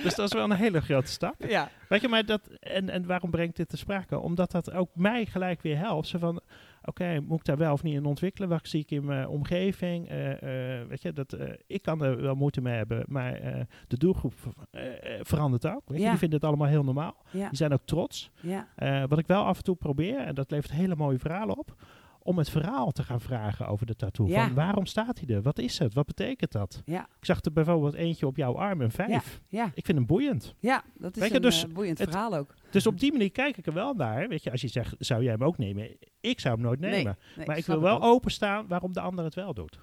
dus 0.03 0.15
dat 0.15 0.27
is 0.27 0.33
wel 0.33 0.45
een 0.45 0.53
hele 0.53 0.81
grote 0.81 1.11
stap. 1.11 1.35
ja. 1.49 1.69
Weet 1.89 2.01
je, 2.01 2.09
maar 2.09 2.25
dat, 2.27 2.41
en, 2.61 2.91
en 2.91 3.07
waarom 3.07 3.31
breng 3.31 3.49
ik 3.49 3.57
dit 3.57 3.69
te 3.69 3.77
sprake? 3.77 4.19
Omdat 4.19 4.51
dat 4.51 4.73
ook 4.73 4.89
mij 4.95 5.27
gelijk 5.27 5.63
weer 5.63 5.79
helpt. 5.79 6.07
Zo 6.09 6.19
van, 6.19 6.41
oké, 6.85 7.21
moet 7.21 7.39
ik 7.39 7.45
daar 7.45 7.57
wel 7.57 7.73
of 7.73 7.83
niet 7.83 7.95
in 7.95 8.05
ontwikkelen? 8.05 8.49
Wat 8.49 8.69
zie 8.69 8.81
ik 8.81 8.91
in 8.91 9.05
mijn 9.05 9.29
omgeving? 9.29 10.09
Eh, 10.09 10.81
eh, 10.81 10.89
weet 10.89 11.03
je, 11.03 11.13
dat, 11.13 11.33
eh, 11.33 11.49
ik 11.67 11.83
kan 11.83 12.03
er 12.03 12.21
wel 12.23 12.35
moeite 12.35 12.61
mee 12.61 12.75
hebben, 12.77 13.05
maar 13.09 13.41
de 13.89 13.97
doelgroep 13.99 14.35
verandert 15.21 15.67
ook. 15.67 15.83
Weet 15.89 15.99
je, 15.99 16.05
Ja. 16.05 16.11
die 16.11 16.19
vinden 16.19 16.39
het 16.39 16.49
allemaal 16.49 16.69
heel 16.69 16.85
normaal. 16.85 17.17
Ja. 17.31 17.49
Die 17.49 17.57
zijn 17.57 17.73
ook 17.73 17.85
trots. 17.85 18.31
Ja. 18.41 18.69
Wat 19.09 19.19
ik 19.19 19.27
wel 19.27 19.45
af 19.45 19.57
en 19.57 19.65
toe 19.65 19.77
probeer, 19.77 20.19
en 20.19 20.35
dat 20.35 20.51
levert 20.51 20.73
hele 20.73 20.97
mooie 20.97 21.19
verhalen 21.19 21.59
op, 21.59 21.75
om 22.23 22.39
het 22.39 22.51
verhaal 22.51 22.91
te 22.93 23.03
gaan 23.03 23.21
vragen 23.21 23.67
over 23.67 23.87
de 23.87 23.97
tattoo. 23.97 24.27
Ja. 24.27 24.45
Van 24.47 24.55
waarom 24.55 24.87
staat 24.87 25.21
hij 25.25 25.37
er? 25.37 25.43
Wat 25.43 25.59
is 25.59 25.79
het? 25.79 25.95
Wat 25.95 26.07
betekent 26.07 26.53
dat? 26.53 26.83
Ja. 26.85 27.01
Ik 27.19 27.25
zag 27.25 27.41
er 27.45 27.53
bijvoorbeeld 27.53 27.95
eentje 27.95 28.27
op 28.27 28.37
jouw 28.37 28.57
arm, 28.57 28.81
een 28.81 28.91
vijf. 28.91 29.41
Ja. 29.49 29.71
Ik 29.75 29.85
vind 29.85 29.99
hem 29.99 30.07
boeiend. 30.07 30.55
ja, 30.59 30.83
dat 30.95 31.17
is 31.17 31.23
Weet 31.23 31.35
een 31.35 31.43
dus 31.43 31.65
eh, 31.65 31.73
boeiend 31.73 31.99
het- 31.99 32.11
verhaal 32.11 32.37
ook. 32.37 32.55
Dus 32.71 32.87
op 32.87 33.01
die 33.01 33.13
manier 33.13 33.31
kijk 33.31 33.57
ik 33.57 33.67
er 33.67 33.73
wel 33.73 33.95
naar. 33.95 34.29
Weet 34.29 34.43
je, 34.43 34.51
als 34.51 34.61
je 34.61 34.69
zegt, 34.69 34.95
zou 34.99 35.23
jij 35.23 35.33
hem 35.33 35.45
ook 35.45 35.59
nemen? 35.59 35.97
Ik 36.21 36.41
zou 36.41 36.55
hem 36.55 36.63
nooit 36.65 36.81
nemen. 36.81 37.19
Nee, 37.37 37.47
maar 37.47 37.57
ik 37.57 37.67
wil 37.67 37.81
wel 37.81 38.03
openstaan 38.03 38.67
waarom 38.67 38.93
de 38.93 39.01
ander 39.01 39.25
het 39.25 39.35
wel 39.35 39.55
doet. 39.55 39.79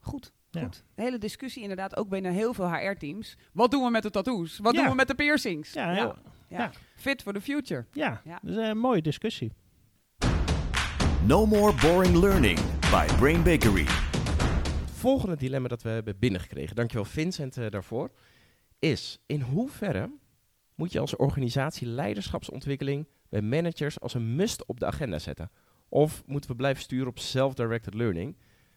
Goed. 0.00 0.32
Ja. 0.50 0.62
Goed. 0.62 0.84
De 0.94 1.02
hele 1.02 1.18
discussie 1.18 1.62
inderdaad 1.62 1.96
ook 1.96 2.08
binnen 2.08 2.32
heel 2.32 2.54
veel 2.54 2.72
HR-teams. 2.74 3.36
Wat 3.52 3.70
doen 3.70 3.84
we 3.84 3.90
met 3.90 4.02
de 4.02 4.10
tattoos? 4.10 4.58
Wat 4.58 4.74
doen 4.74 4.88
we 4.88 4.94
met 4.94 5.08
de 5.08 5.14
piercings? 5.14 5.72
Ja. 5.72 6.70
Fit 6.96 7.22
for 7.22 7.32
the 7.32 7.40
future. 7.40 7.84
Ja. 7.92 8.20
dat 8.42 8.50
is 8.50 8.56
een 8.56 8.78
mooie 8.78 9.02
discussie. 9.02 9.52
No 11.26 11.46
more 11.46 11.74
boring 11.80 12.16
learning 12.16 12.58
by 12.80 13.06
Brain 13.18 13.42
Bakery. 13.42 13.84
Volgende 14.92 15.36
dilemma 15.36 15.68
dat 15.68 15.82
we 15.82 15.88
hebben 15.88 16.18
binnengekregen, 16.18 16.76
dankjewel 16.76 17.04
Vincent 17.04 17.56
eh, 17.56 17.70
daarvoor, 17.70 18.10
is 18.78 19.18
in 19.26 19.40
hoeverre 19.40 20.10
moet 20.74 20.92
je 20.92 21.00
als 21.00 21.16
organisatie 21.16 21.86
leiderschapsontwikkeling 21.86 23.08
bij 23.28 23.42
managers 23.42 24.00
als 24.00 24.14
een 24.14 24.34
must 24.34 24.66
op 24.66 24.80
de 24.80 24.86
agenda 24.86 25.18
zetten? 25.18 25.50
Of 25.88 26.22
moeten 26.26 26.50
we 26.50 26.56
blijven 26.56 26.82
sturen 26.82 27.08
op 27.08 27.18
self-directed 27.18 27.94
learning 27.94 28.36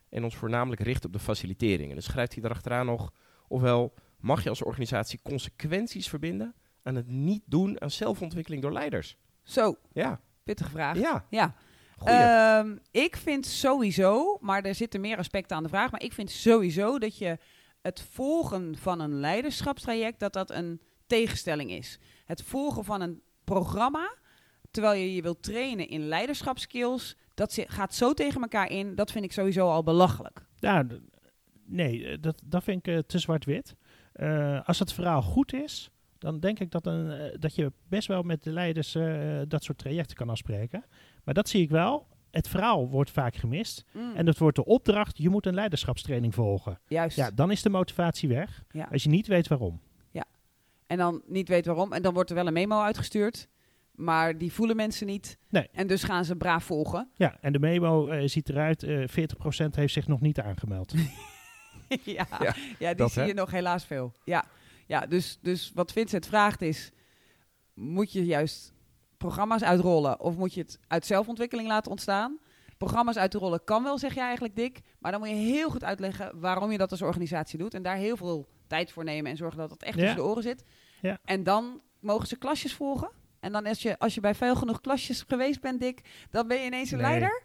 en 0.10 0.24
ons 0.24 0.36
voornamelijk 0.36 0.82
richten 0.82 1.06
op 1.06 1.14
de 1.14 1.20
facilitering? 1.20 1.88
En 1.88 1.94
dan 1.94 2.04
schrijft 2.04 2.34
hij 2.34 2.42
daarachteraan 2.42 2.86
nog, 2.86 3.14
ofwel 3.48 3.94
mag 4.20 4.44
je 4.44 4.50
als 4.50 4.64
organisatie 4.64 5.20
consequenties 5.24 6.10
verbinden 6.10 6.56
aan 6.84 6.96
het 6.96 7.08
niet 7.08 7.44
doen 7.46 7.82
aan 7.82 7.92
zelfontwikkeling 7.92 8.62
door 8.62 8.74
leiders? 8.74 9.18
Zo, 9.44 9.76
Ja, 9.94 10.22
pittige 10.44 10.70
vraag. 10.70 10.98
ja. 11.00 11.26
Ja. 11.30 11.56
Ehm, 12.04 12.78
ik 12.92 13.16
vind 13.18 13.46
sowieso, 13.46 14.38
maar 14.42 14.64
er 14.64 14.76
zitten 14.76 15.02
meer 15.02 15.18
aspecten 15.18 15.58
aan 15.58 15.64
de 15.64 15.70
vraag, 15.70 15.92
maar 15.92 16.04
ik 16.04 16.14
vind 16.14 16.32
sowieso 16.32 17.00
dat 17.00 17.18
je 17.18 17.38
het 17.82 18.02
volgen 18.12 18.78
van 18.78 19.00
een 19.00 19.20
leiderschapstraject, 19.20 20.20
dat 20.20 20.34
dat 20.34 20.52
een 20.52 20.82
tegenstelling 21.08 21.72
is. 21.72 22.00
Het 22.26 22.44
volgen 22.44 22.84
van 22.84 23.02
een 23.02 23.22
programma, 23.44 24.16
terwijl 24.72 25.00
je 25.02 25.16
je 25.16 25.22
wilt 25.22 25.44
trainen 25.44 25.88
in 25.88 26.08
leiderschapskills, 26.08 27.16
dat 27.34 27.64
gaat 27.68 27.94
zo 27.94 28.14
tegen 28.14 28.42
elkaar 28.42 28.72
in, 28.72 28.96
dat 28.96 29.12
vind 29.12 29.26
ik 29.26 29.32
sowieso 29.32 29.70
al 29.70 29.84
belachelijk. 29.84 30.46
Ja, 30.56 30.86
nee, 31.66 32.08
eh, 32.08 32.18
dat, 32.22 32.42
dat 32.46 32.64
vind 32.64 32.88
ik 32.88 32.94
eh, 32.94 33.00
te 33.00 33.20
zwart-wit. 33.20 33.76
Eh, 34.14 34.68
als 34.68 34.80
het 34.80 34.94
verhaal 34.94 35.22
goed 35.22 35.54
is, 35.54 35.92
dan 36.20 36.40
denk 36.40 36.60
ik 36.60 36.72
dat, 36.72 36.86
een, 36.86 37.12
eh, 37.12 37.36
dat 37.40 37.56
je 37.56 37.72
best 37.88 38.08
wel 38.08 38.22
met 38.24 38.44
de 38.44 38.52
leiders 38.52 38.96
eh, 38.96 39.40
dat 39.48 39.64
soort 39.64 39.78
trajecten 39.78 40.16
kan 40.16 40.30
afspreken. 40.30 40.86
Maar 41.24 41.34
dat 41.34 41.50
zie 41.50 41.62
ik 41.62 41.70
wel. 41.70 42.08
Het 42.32 42.48
verhaal 42.48 42.90
wordt 42.90 43.12
vaak 43.12 43.36
gemist. 43.36 43.86
Mm, 43.94 44.16
En 44.16 44.26
dat 44.26 44.38
wordt 44.38 44.56
de 44.56 44.66
opdracht, 44.66 45.18
je 45.18 45.30
moet 45.30 45.46
een 45.46 45.54
leiderschapstraining 45.54 46.34
volgen. 46.34 46.80
Juist. 46.88 47.18
Ja, 47.18 47.32
dan 47.32 47.52
is 47.52 47.62
de 47.62 47.70
motivatie 47.70 48.30
weg. 48.30 48.64
Ja. 48.72 48.88
Als 48.92 49.04
je 49.04 49.10
niet 49.10 49.28
weet 49.28 49.48
waarom. 49.48 49.82
En 50.88 50.98
dan 50.98 51.22
niet 51.28 51.48
weet 51.48 51.66
waarom. 51.66 51.94
En 51.94 52.02
dan 52.02 52.14
wordt 52.14 52.30
er 52.30 52.36
wel 52.36 52.48
een 52.48 52.54
memo 52.54 52.82
uitgestuurd. 52.82 53.48
Maar 53.92 54.38
die 54.38 54.54
voelen 54.54 54.76
mensen 54.76 55.08
niet. 55.08 55.38
Nee. 55.50 55.68
En 55.72 55.88
dus 55.88 56.04
gaan 56.04 56.26
ze 56.26 56.36
braaf 56.36 56.64
volgen. 56.64 57.10
Ja, 57.16 57.38
en 57.42 57.54
de 57.54 57.60
memo 57.60 58.08
eh, 58.08 58.28
ziet 58.28 58.50
eruit, 58.50 58.84
eh 58.84 58.98
40% 59.00 59.04
heeft 59.76 59.94
zich 59.94 60.08
nog 60.08 60.22
niet 60.22 60.40
aangemeld. 60.40 60.94
ja, 61.88 62.28
Ja, 62.40 62.56
ja, 62.80 62.88
die 62.88 62.96
dat, 62.96 63.12
zie 63.12 63.22
hè? 63.22 63.28
je 63.28 63.34
nog 63.34 63.52
helaas 63.52 63.86
veel. 63.86 64.12
Ja, 64.24 64.46
ja 64.90 65.06
dus, 65.06 65.38
dus 65.42 65.72
wat 65.74 65.92
Vincent 65.92 66.26
vraagt 66.26 66.62
is... 66.62 66.92
Moet 67.74 68.12
je 68.12 68.26
juist 68.26 68.74
programma's 69.18 69.62
uitrollen... 69.64 70.20
of 70.20 70.36
moet 70.36 70.54
je 70.54 70.62
het 70.62 70.80
uit 70.88 71.06
zelfontwikkeling 71.06 71.68
laten 71.68 71.92
ontstaan? 71.92 72.40
Programma's 72.78 73.16
uitrollen 73.18 73.64
kan 73.64 73.84
wel, 73.84 73.98
zeg 73.98 74.14
je 74.14 74.20
eigenlijk, 74.20 74.56
Dick. 74.56 74.80
Maar 75.00 75.12
dan 75.12 75.20
moet 75.20 75.30
je 75.30 75.36
heel 75.36 75.70
goed 75.70 75.84
uitleggen 75.84 76.40
waarom 76.40 76.72
je 76.72 76.78
dat 76.78 76.92
als 76.92 77.02
organisatie 77.02 77.60
doet. 77.60 77.74
En 77.74 77.84
daar 77.84 77.96
heel 77.96 78.18
veel 78.18 78.48
tijd 78.68 78.92
voor 78.92 79.04
nemen 79.04 79.32
en 79.32 79.38
zorgen 79.38 79.58
dat 79.60 79.72
het 79.72 79.84
echt 79.84 79.96
Ja. 79.96 80.02
tussen 80.02 80.18
de 80.20 80.24
oren 80.30 80.44
zit. 80.44 80.64
Ja. 81.02 81.18
En 81.24 81.44
dan 81.44 81.82
mogen 82.00 82.28
ze 82.28 82.38
klasjes 82.38 82.74
volgen. 82.74 83.10
En 83.40 83.52
dan 83.52 83.66
als 83.66 83.82
je, 83.82 84.00
als 84.00 84.14
je 84.16 84.22
bij 84.22 84.36
veel 84.36 84.56
genoeg 84.56 84.82
klasjes 84.82 85.24
geweest 85.28 85.62
bent, 85.62 85.80
Dick... 85.80 86.02
dan 86.30 86.48
ben 86.48 86.58
je 86.60 86.66
ineens 86.66 86.92
een 86.92 86.98
Nee. 86.98 87.08
leider. 87.08 87.42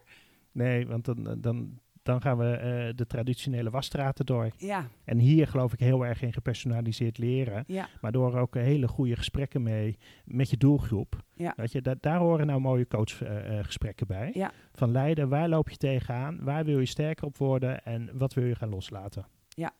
Nee, 0.52 0.86
want 0.86 1.04
dan, 1.04 1.36
dan, 1.38 1.78
dan 2.04 2.20
gaan 2.20 2.38
we 2.38 2.50
eh, 2.50 2.94
de 2.96 3.06
traditionele 3.06 3.70
wasstraten 3.70 4.26
door. 4.26 4.50
Ja, 4.56 4.86
En 5.04 5.18
hier 5.18 5.46
geloof 5.46 5.72
ik 5.72 5.78
heel 5.78 6.06
erg 6.06 6.22
in 6.22 6.32
gepersonaliseerd 6.32 7.18
leren. 7.18 7.64
ja, 7.66 7.88
Maar 8.00 8.12
door 8.12 8.38
ook 8.38 8.54
hele 8.54 8.88
goede 8.88 9.16
gesprekken 9.16 9.62
mee 9.62 9.98
met 10.24 10.50
je 10.50 10.56
doelgroep. 10.56 11.22
Ja. 11.36 11.52
Weet 11.56 11.72
je, 11.72 11.82
da- 11.82 11.94
daar 12.00 12.18
horen 12.18 12.46
nou 12.46 12.60
mooie 12.60 12.86
coachgesprekken 12.86 14.06
bij. 14.06 14.30
Ja. 14.34 14.52
Van 14.72 14.90
leider, 14.90 15.28
waar 15.28 15.48
loop 15.48 15.70
je 15.70 15.76
tegenaan? 15.76 16.38
Waar 16.44 16.64
wil 16.64 16.78
je 16.78 16.86
sterker 16.86 17.24
op 17.26 17.36
worden? 17.36 17.84
En 17.84 18.10
wat 18.12 18.34
wil 18.34 18.44
je 18.44 18.54
gaan 18.54 18.68
loslaten? 18.68 19.26
ja, 19.48 19.72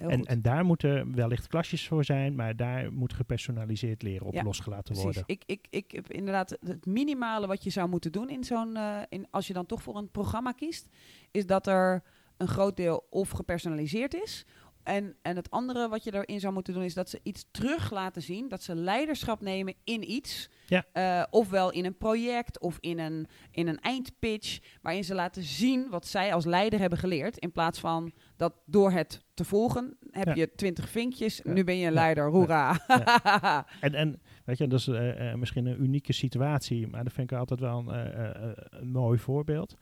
heel 0.00 0.08
En, 0.08 0.18
goed. 0.18 0.26
en 0.26 0.42
daar 0.42 0.64
moeten 0.64 1.14
wellicht 1.14 1.46
klasjes 1.46 1.88
voor 1.88 2.04
zijn, 2.04 2.34
maar 2.34 2.56
daar 2.56 2.92
moet 2.92 3.12
gepersonaliseerd 3.12 4.02
leren 4.02 4.26
op 4.26 4.34
Ja, 4.34 4.42
losgelaten 4.42 4.84
Precies. 4.84 5.02
worden. 5.04 5.22
Ik, 5.26 5.42
ik, 5.46 5.66
ik 5.70 5.90
heb 5.90 6.12
inderdaad 6.12 6.56
het 6.64 6.86
minimale 6.86 7.46
wat 7.46 7.64
je 7.64 7.70
zou 7.70 7.88
moeten 7.88 8.12
doen 8.12 8.28
in 8.28 8.44
zo'n, 8.44 8.76
eh, 8.76 8.98
in, 9.08 9.26
als 9.30 9.46
je 9.46 9.52
dan 9.52 9.66
toch 9.66 9.82
voor 9.82 9.96
een 9.96 10.10
programma 10.10 10.52
kiest, 10.52 10.88
is 11.30 11.46
dat 11.46 11.66
er 11.66 12.02
een 12.36 12.48
groot 12.48 12.76
deel 12.76 13.06
of 13.10 13.30
gepersonaliseerd 13.30 14.14
is, 14.14 14.46
En, 14.82 15.16
en 15.22 15.36
het 15.36 15.50
andere 15.50 15.88
wat 15.88 16.04
je 16.04 16.14
erin 16.14 16.40
zou 16.40 16.52
moeten 16.52 16.74
doen 16.74 16.82
is 16.82 16.94
dat 16.94 17.10
ze 17.10 17.20
iets 17.22 17.46
terug 17.50 17.90
laten 17.90 18.22
zien. 18.22 18.48
Dat 18.48 18.62
ze 18.62 18.74
leiderschap 18.74 19.40
nemen 19.40 19.74
in 19.84 20.10
iets. 20.10 20.48
Ja. 20.66 20.84
Eh, 20.92 21.24
ofwel 21.30 21.70
in 21.72 21.84
een 21.84 21.96
project 21.96 22.60
of 22.60 22.76
in 22.80 22.98
een, 22.98 23.26
in 23.50 23.68
een 23.68 23.80
eindpitch. 23.80 24.58
Waarin 24.82 25.04
ze 25.04 25.14
laten 25.14 25.42
zien 25.42 25.88
wat 25.90 26.06
zij 26.06 26.34
als 26.34 26.44
leider 26.44 26.80
hebben 26.80 26.98
geleerd. 26.98 27.38
In 27.38 27.52
plaats 27.52 27.78
van 27.80 28.12
dat 28.36 28.54
door 28.66 28.90
het 28.90 29.24
te 29.34 29.44
volgen 29.44 29.96
heb 30.10 30.26
Ja. 30.26 30.34
je 30.34 30.54
twintig 30.54 30.88
vinkjes. 30.88 31.40
Ja. 31.44 31.52
Nu 31.52 31.64
ben 31.64 31.76
je 31.76 31.86
een 31.86 31.92
leider. 31.92 32.30
Hoera. 32.30 32.78
En, 33.80 33.94
en 33.94 34.20
weet 34.44 34.58
je, 34.58 34.66
dat 34.66 34.78
is 34.78 34.88
eh, 34.88 35.30
eh, 35.30 35.38
misschien 35.38 35.66
een 35.66 35.82
unieke 35.82 36.12
situatie, 36.12 36.86
maar 36.86 37.04
dat 37.04 37.12
vind 37.12 37.30
ik 37.30 37.38
altijd 37.38 37.60
wel 37.60 37.78
een, 37.78 38.54
een 38.70 38.88
mooi 38.90 39.18
voorbeeld. 39.18 39.76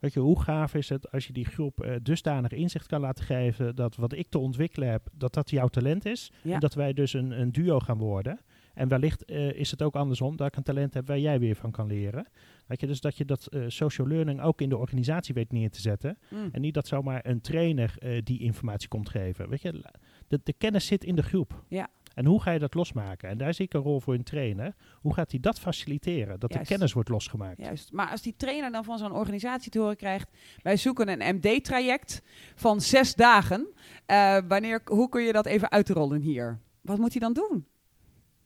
Weet 0.00 0.12
je, 0.12 0.20
hoe 0.20 0.40
gaaf 0.40 0.74
is 0.74 0.88
het 0.88 1.12
als 1.12 1.26
je 1.26 1.32
die 1.32 1.44
groep 1.44 1.80
eh, 1.80 1.94
dusdanig 2.02 2.52
inzicht 2.52 2.86
kan 2.86 3.00
laten 3.00 3.24
geven 3.24 3.76
dat 3.76 3.96
wat 3.96 4.12
ik 4.12 4.28
te 4.28 4.38
ontwikkelen 4.38 4.90
heb, 4.90 5.08
dat 5.12 5.34
dat 5.34 5.50
jouw 5.50 5.68
talent 5.68 6.04
is. 6.04 6.32
Ja. 6.42 6.54
En 6.54 6.60
dat 6.60 6.74
wij 6.74 6.92
dus 6.92 7.12
een, 7.12 7.40
een 7.40 7.52
duo 7.52 7.80
gaan 7.80 7.98
worden. 7.98 8.40
En 8.74 8.88
wellicht 8.88 9.24
eh, 9.24 9.52
is 9.52 9.70
het 9.70 9.82
ook 9.82 9.94
andersom, 9.94 10.36
dat 10.36 10.46
ik 10.46 10.56
een 10.56 10.62
talent 10.62 10.94
heb 10.94 11.06
waar 11.06 11.18
jij 11.18 11.40
weer 11.40 11.56
van 11.56 11.70
kan 11.70 11.86
leren. 11.86 12.26
Weet 12.66 12.80
je, 12.80 12.86
dus 12.86 13.00
dat 13.00 13.16
je 13.16 13.24
dat 13.24 13.46
eh, 13.46 13.62
social 13.66 14.06
learning 14.06 14.40
ook 14.40 14.60
in 14.60 14.68
de 14.68 14.76
organisatie 14.76 15.34
weet 15.34 15.52
neer 15.52 15.70
te 15.70 15.80
zetten. 15.80 16.18
Mm. 16.28 16.48
En 16.52 16.60
niet 16.60 16.74
dat 16.74 16.86
zomaar 16.86 17.26
een 17.26 17.40
trainer 17.40 17.94
die 18.24 18.40
informatie 18.40 18.88
komt 18.88 19.08
geven. 19.08 19.48
Weet 19.48 19.62
je, 19.62 19.84
de, 20.28 20.40
de 20.42 20.52
kennis 20.52 20.86
zit 20.86 21.04
in 21.04 21.16
de 21.16 21.22
groep. 21.22 21.64
Ja. 21.68 21.88
En 22.14 22.26
hoe 22.26 22.42
ga 22.42 22.50
je 22.50 22.58
dat 22.58 22.74
losmaken? 22.74 23.28
En 23.28 23.38
daar 23.38 23.54
zie 23.54 23.64
ik 23.64 23.74
een 23.74 23.80
rol 23.80 24.00
voor 24.00 24.14
een 24.14 24.22
trainer. 24.22 24.74
Hoe 25.00 25.14
gaat 25.14 25.30
hij 25.30 25.40
dat 25.40 25.58
faciliteren? 25.60 26.40
Dat 26.40 26.52
Juist. 26.52 26.68
de 26.68 26.74
kennis 26.74 26.92
wordt 26.92 27.08
losgemaakt. 27.08 27.58
Juist. 27.60 27.92
Maar 27.92 28.10
als 28.10 28.22
die 28.22 28.34
trainer 28.36 28.70
dan 28.72 28.84
van 28.84 28.98
zo'n 28.98 29.12
organisatie 29.12 29.70
te 29.70 29.78
horen 29.78 29.96
krijgt... 29.96 30.28
wij 30.62 30.76
zoeken 30.76 31.08
een 31.20 31.34
MD-traject 31.36 32.22
van 32.54 32.80
zes 32.80 33.14
dagen. 33.14 33.68
eh, 34.06 34.38
wanneer, 34.48 34.80
hoe 34.84 35.08
kun 35.08 35.22
je 35.22 35.32
dat 35.32 35.46
even 35.46 35.70
uitrollen 35.70 36.20
hier? 36.20 36.58
Wat 36.80 36.98
moet 36.98 37.10
hij 37.12 37.20
dan 37.20 37.32
doen? 37.32 37.66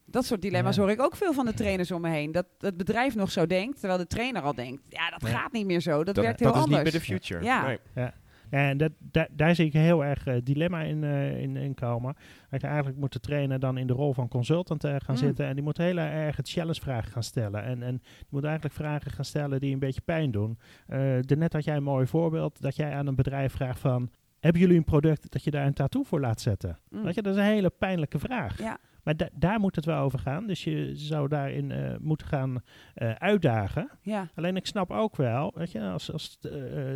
Dat 0.06 0.24
soort 0.24 0.42
dilemma's 0.42 0.76
Ja. 0.76 0.82
hoor 0.82 0.90
ik 0.90 1.00
ook 1.02 1.16
veel 1.16 1.32
van 1.32 1.46
de 1.46 1.54
trainers 1.54 1.90
om 1.90 2.00
me 2.00 2.08
heen. 2.08 2.32
Dat 2.32 2.46
het 2.58 2.76
bedrijf 2.76 3.14
nog 3.14 3.30
zo 3.30 3.46
denkt, 3.46 3.78
terwijl 3.78 3.98
de 4.00 4.06
trainer 4.06 4.42
al 4.42 4.54
denkt... 4.54 4.82
ja, 4.88 5.10
dat 5.10 5.20
Ja. 5.20 5.28
gaat 5.38 5.52
niet 5.52 5.66
meer 5.66 5.80
zo, 5.80 6.04
dat, 6.04 6.14
Dat, 6.14 6.24
werkt 6.24 6.40
heel 6.40 6.48
dat 6.48 6.56
is 6.56 6.62
anders. 6.64 6.82
niet 6.82 6.92
meer 6.92 7.00
de 7.00 7.06
future. 7.06 7.44
Ja. 7.44 7.66
Nee. 7.66 7.78
Ja, 7.94 8.14
en 8.50 8.76
dat, 8.76 8.92
daar, 8.98 9.28
daar 9.32 9.54
zie 9.54 9.66
ik 9.66 9.72
heel 9.72 10.04
erg 10.04 10.26
eh, 10.26 10.36
dilemma 10.42 10.80
in, 10.80 11.04
eh, 11.04 11.40
in, 11.40 11.56
in 11.56 11.74
komen. 11.74 12.14
Eigenlijk 12.50 12.96
moet 12.96 13.12
de 13.12 13.20
trainer 13.20 13.58
dan 13.58 13.78
in 13.78 13.86
de 13.86 13.92
rol 13.92 14.12
van 14.12 14.28
consultant 14.28 14.84
eh, 14.84 14.90
gaan 14.90 15.14
Mm. 15.14 15.20
zitten. 15.20 15.46
En 15.46 15.54
die 15.54 15.62
moet 15.62 15.76
heel 15.76 15.98
erg 15.98 16.36
het 16.36 16.50
challenge-vragen 16.50 17.12
gaan 17.12 17.22
stellen. 17.22 17.64
En, 17.64 17.82
en 17.82 17.96
die 17.98 18.28
moet 18.28 18.44
eigenlijk 18.44 18.74
vragen 18.74 19.10
gaan 19.10 19.24
stellen 19.24 19.60
die 19.60 19.72
een 19.72 19.78
beetje 19.78 20.00
pijn 20.00 20.30
doen. 20.30 20.58
Eh 20.86 21.18
net 21.18 21.52
had 21.52 21.64
jij 21.64 21.76
een 21.76 21.82
mooi 21.82 22.06
voorbeeld 22.06 22.60
dat 22.60 22.76
jij 22.76 22.94
aan 22.94 23.06
een 23.06 23.14
bedrijf 23.14 23.52
vraagt 23.52 23.80
van... 23.80 24.10
Hebben 24.40 24.62
jullie 24.62 24.76
een 24.76 24.84
product 24.84 25.32
dat 25.32 25.44
je 25.44 25.50
daar 25.50 25.66
een 25.66 25.72
tattoo 25.72 26.02
voor 26.02 26.20
laat 26.20 26.40
zetten? 26.40 26.78
Mm. 26.90 27.02
Weet 27.02 27.14
je, 27.14 27.22
dat 27.22 27.34
is 27.34 27.40
een 27.40 27.46
hele 27.46 27.70
pijnlijke 27.70 28.18
vraag. 28.18 28.58
Ja. 28.58 28.78
Maar 29.04 29.16
da- 29.16 29.28
daar 29.34 29.60
moet 29.60 29.76
het 29.76 29.84
wel 29.84 29.98
over 30.02 30.18
gaan. 30.18 30.46
Dus 30.46 30.64
je 30.64 30.90
zou 30.94 31.28
daarin 31.28 31.70
eh, 31.70 31.94
moeten 32.00 32.26
gaan 32.26 32.62
eh, 32.94 33.10
uitdagen. 33.12 33.90
Ja, 34.02 34.28
Alleen 34.34 34.56
ik 34.56 34.66
snap 34.66 34.90
ook 34.90 35.16
wel, 35.16 35.52
weet 35.54 35.72
je, 35.72 35.80
als, 35.80 36.12
als 36.12 36.38
eh, 36.40 36.50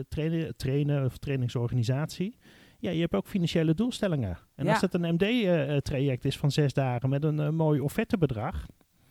trainer, 0.08 0.56
trainer 0.56 1.04
of 1.04 1.16
trainingsorganisatie, 1.18 2.38
ja, 2.78 2.90
je 2.90 3.00
hebt 3.00 3.14
ook 3.14 3.26
financiële 3.26 3.74
doelstellingen. 3.74 4.38
En 4.54 4.64
Ja. 4.64 4.70
als 4.72 4.80
het 4.80 4.94
een 4.94 5.14
MD-traject 5.14 6.24
is 6.24 6.36
van 6.38 6.50
zes 6.50 6.72
dagen 6.72 7.08
met 7.08 7.24
een 7.24 7.54
mooi 7.54 7.80
offertebedrag, 7.80 8.66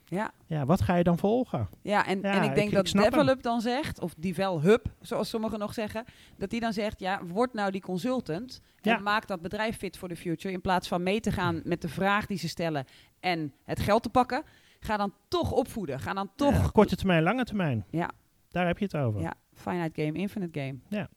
ja. 0.08 0.30
ja, 0.46 0.66
wat 0.66 0.80
ga 0.80 0.94
je 0.94 1.02
dan 1.04 1.18
volgen? 1.18 1.68
Ja, 1.82 2.06
en, 2.06 2.20
Ja, 2.20 2.32
en 2.32 2.42
ik 2.42 2.54
denk 2.54 2.56
ik- 2.56 2.64
ik 2.64 2.74
dat 2.74 2.92
hem. 2.92 3.02
Develop 3.02 3.42
dan 3.42 3.60
zegt, 3.60 4.00
of 4.00 4.14
Develop, 4.18 4.82
zoals 5.00 5.28
sommigen 5.28 5.58
nog 5.58 5.74
zeggen, 5.74 6.04
dat 6.36 6.50
die 6.50 6.60
dan 6.60 6.72
zegt, 6.72 7.00
ja, 7.00 7.24
word 7.24 7.52
nou 7.52 7.70
die 7.70 7.80
consultant 7.80 8.60
Ja. 8.80 8.96
en 8.96 9.02
maak 9.02 9.26
dat 9.26 9.40
bedrijf 9.40 9.76
fit 9.76 9.96
voor 9.98 10.08
de 10.08 10.16
future. 10.16 10.54
In 10.54 10.60
plaats 10.60 10.88
van 10.88 11.02
mee 11.02 11.20
te 11.20 11.32
gaan 11.32 11.60
met 11.64 11.82
de 11.82 11.88
vraag 11.88 12.26
die 12.26 12.38
ze 12.38 12.48
stellen 12.48 12.84
en 13.20 13.52
het 13.64 13.80
geld 13.80 14.02
te 14.02 14.08
pakken, 14.10 14.42
ga 14.80 14.96
dan 14.96 15.12
toch 15.28 15.52
opvoeden. 15.52 16.00
Ga 16.00 16.12
dan 16.14 16.30
toch, 16.36 16.52
Ja, 16.54 16.68
korte 16.72 16.96
termijn, 16.96 17.22
lange 17.22 17.44
termijn. 17.44 17.84
Ja. 17.90 18.10
Daar 18.48 18.66
heb 18.66 18.78
je 18.78 18.84
het 18.84 18.96
over. 18.96 19.20
ja, 19.20 19.34
finite 19.54 20.02
game, 20.02 20.18
infinite 20.18 20.60
game. 20.60 20.78
Ja, 20.88 21.08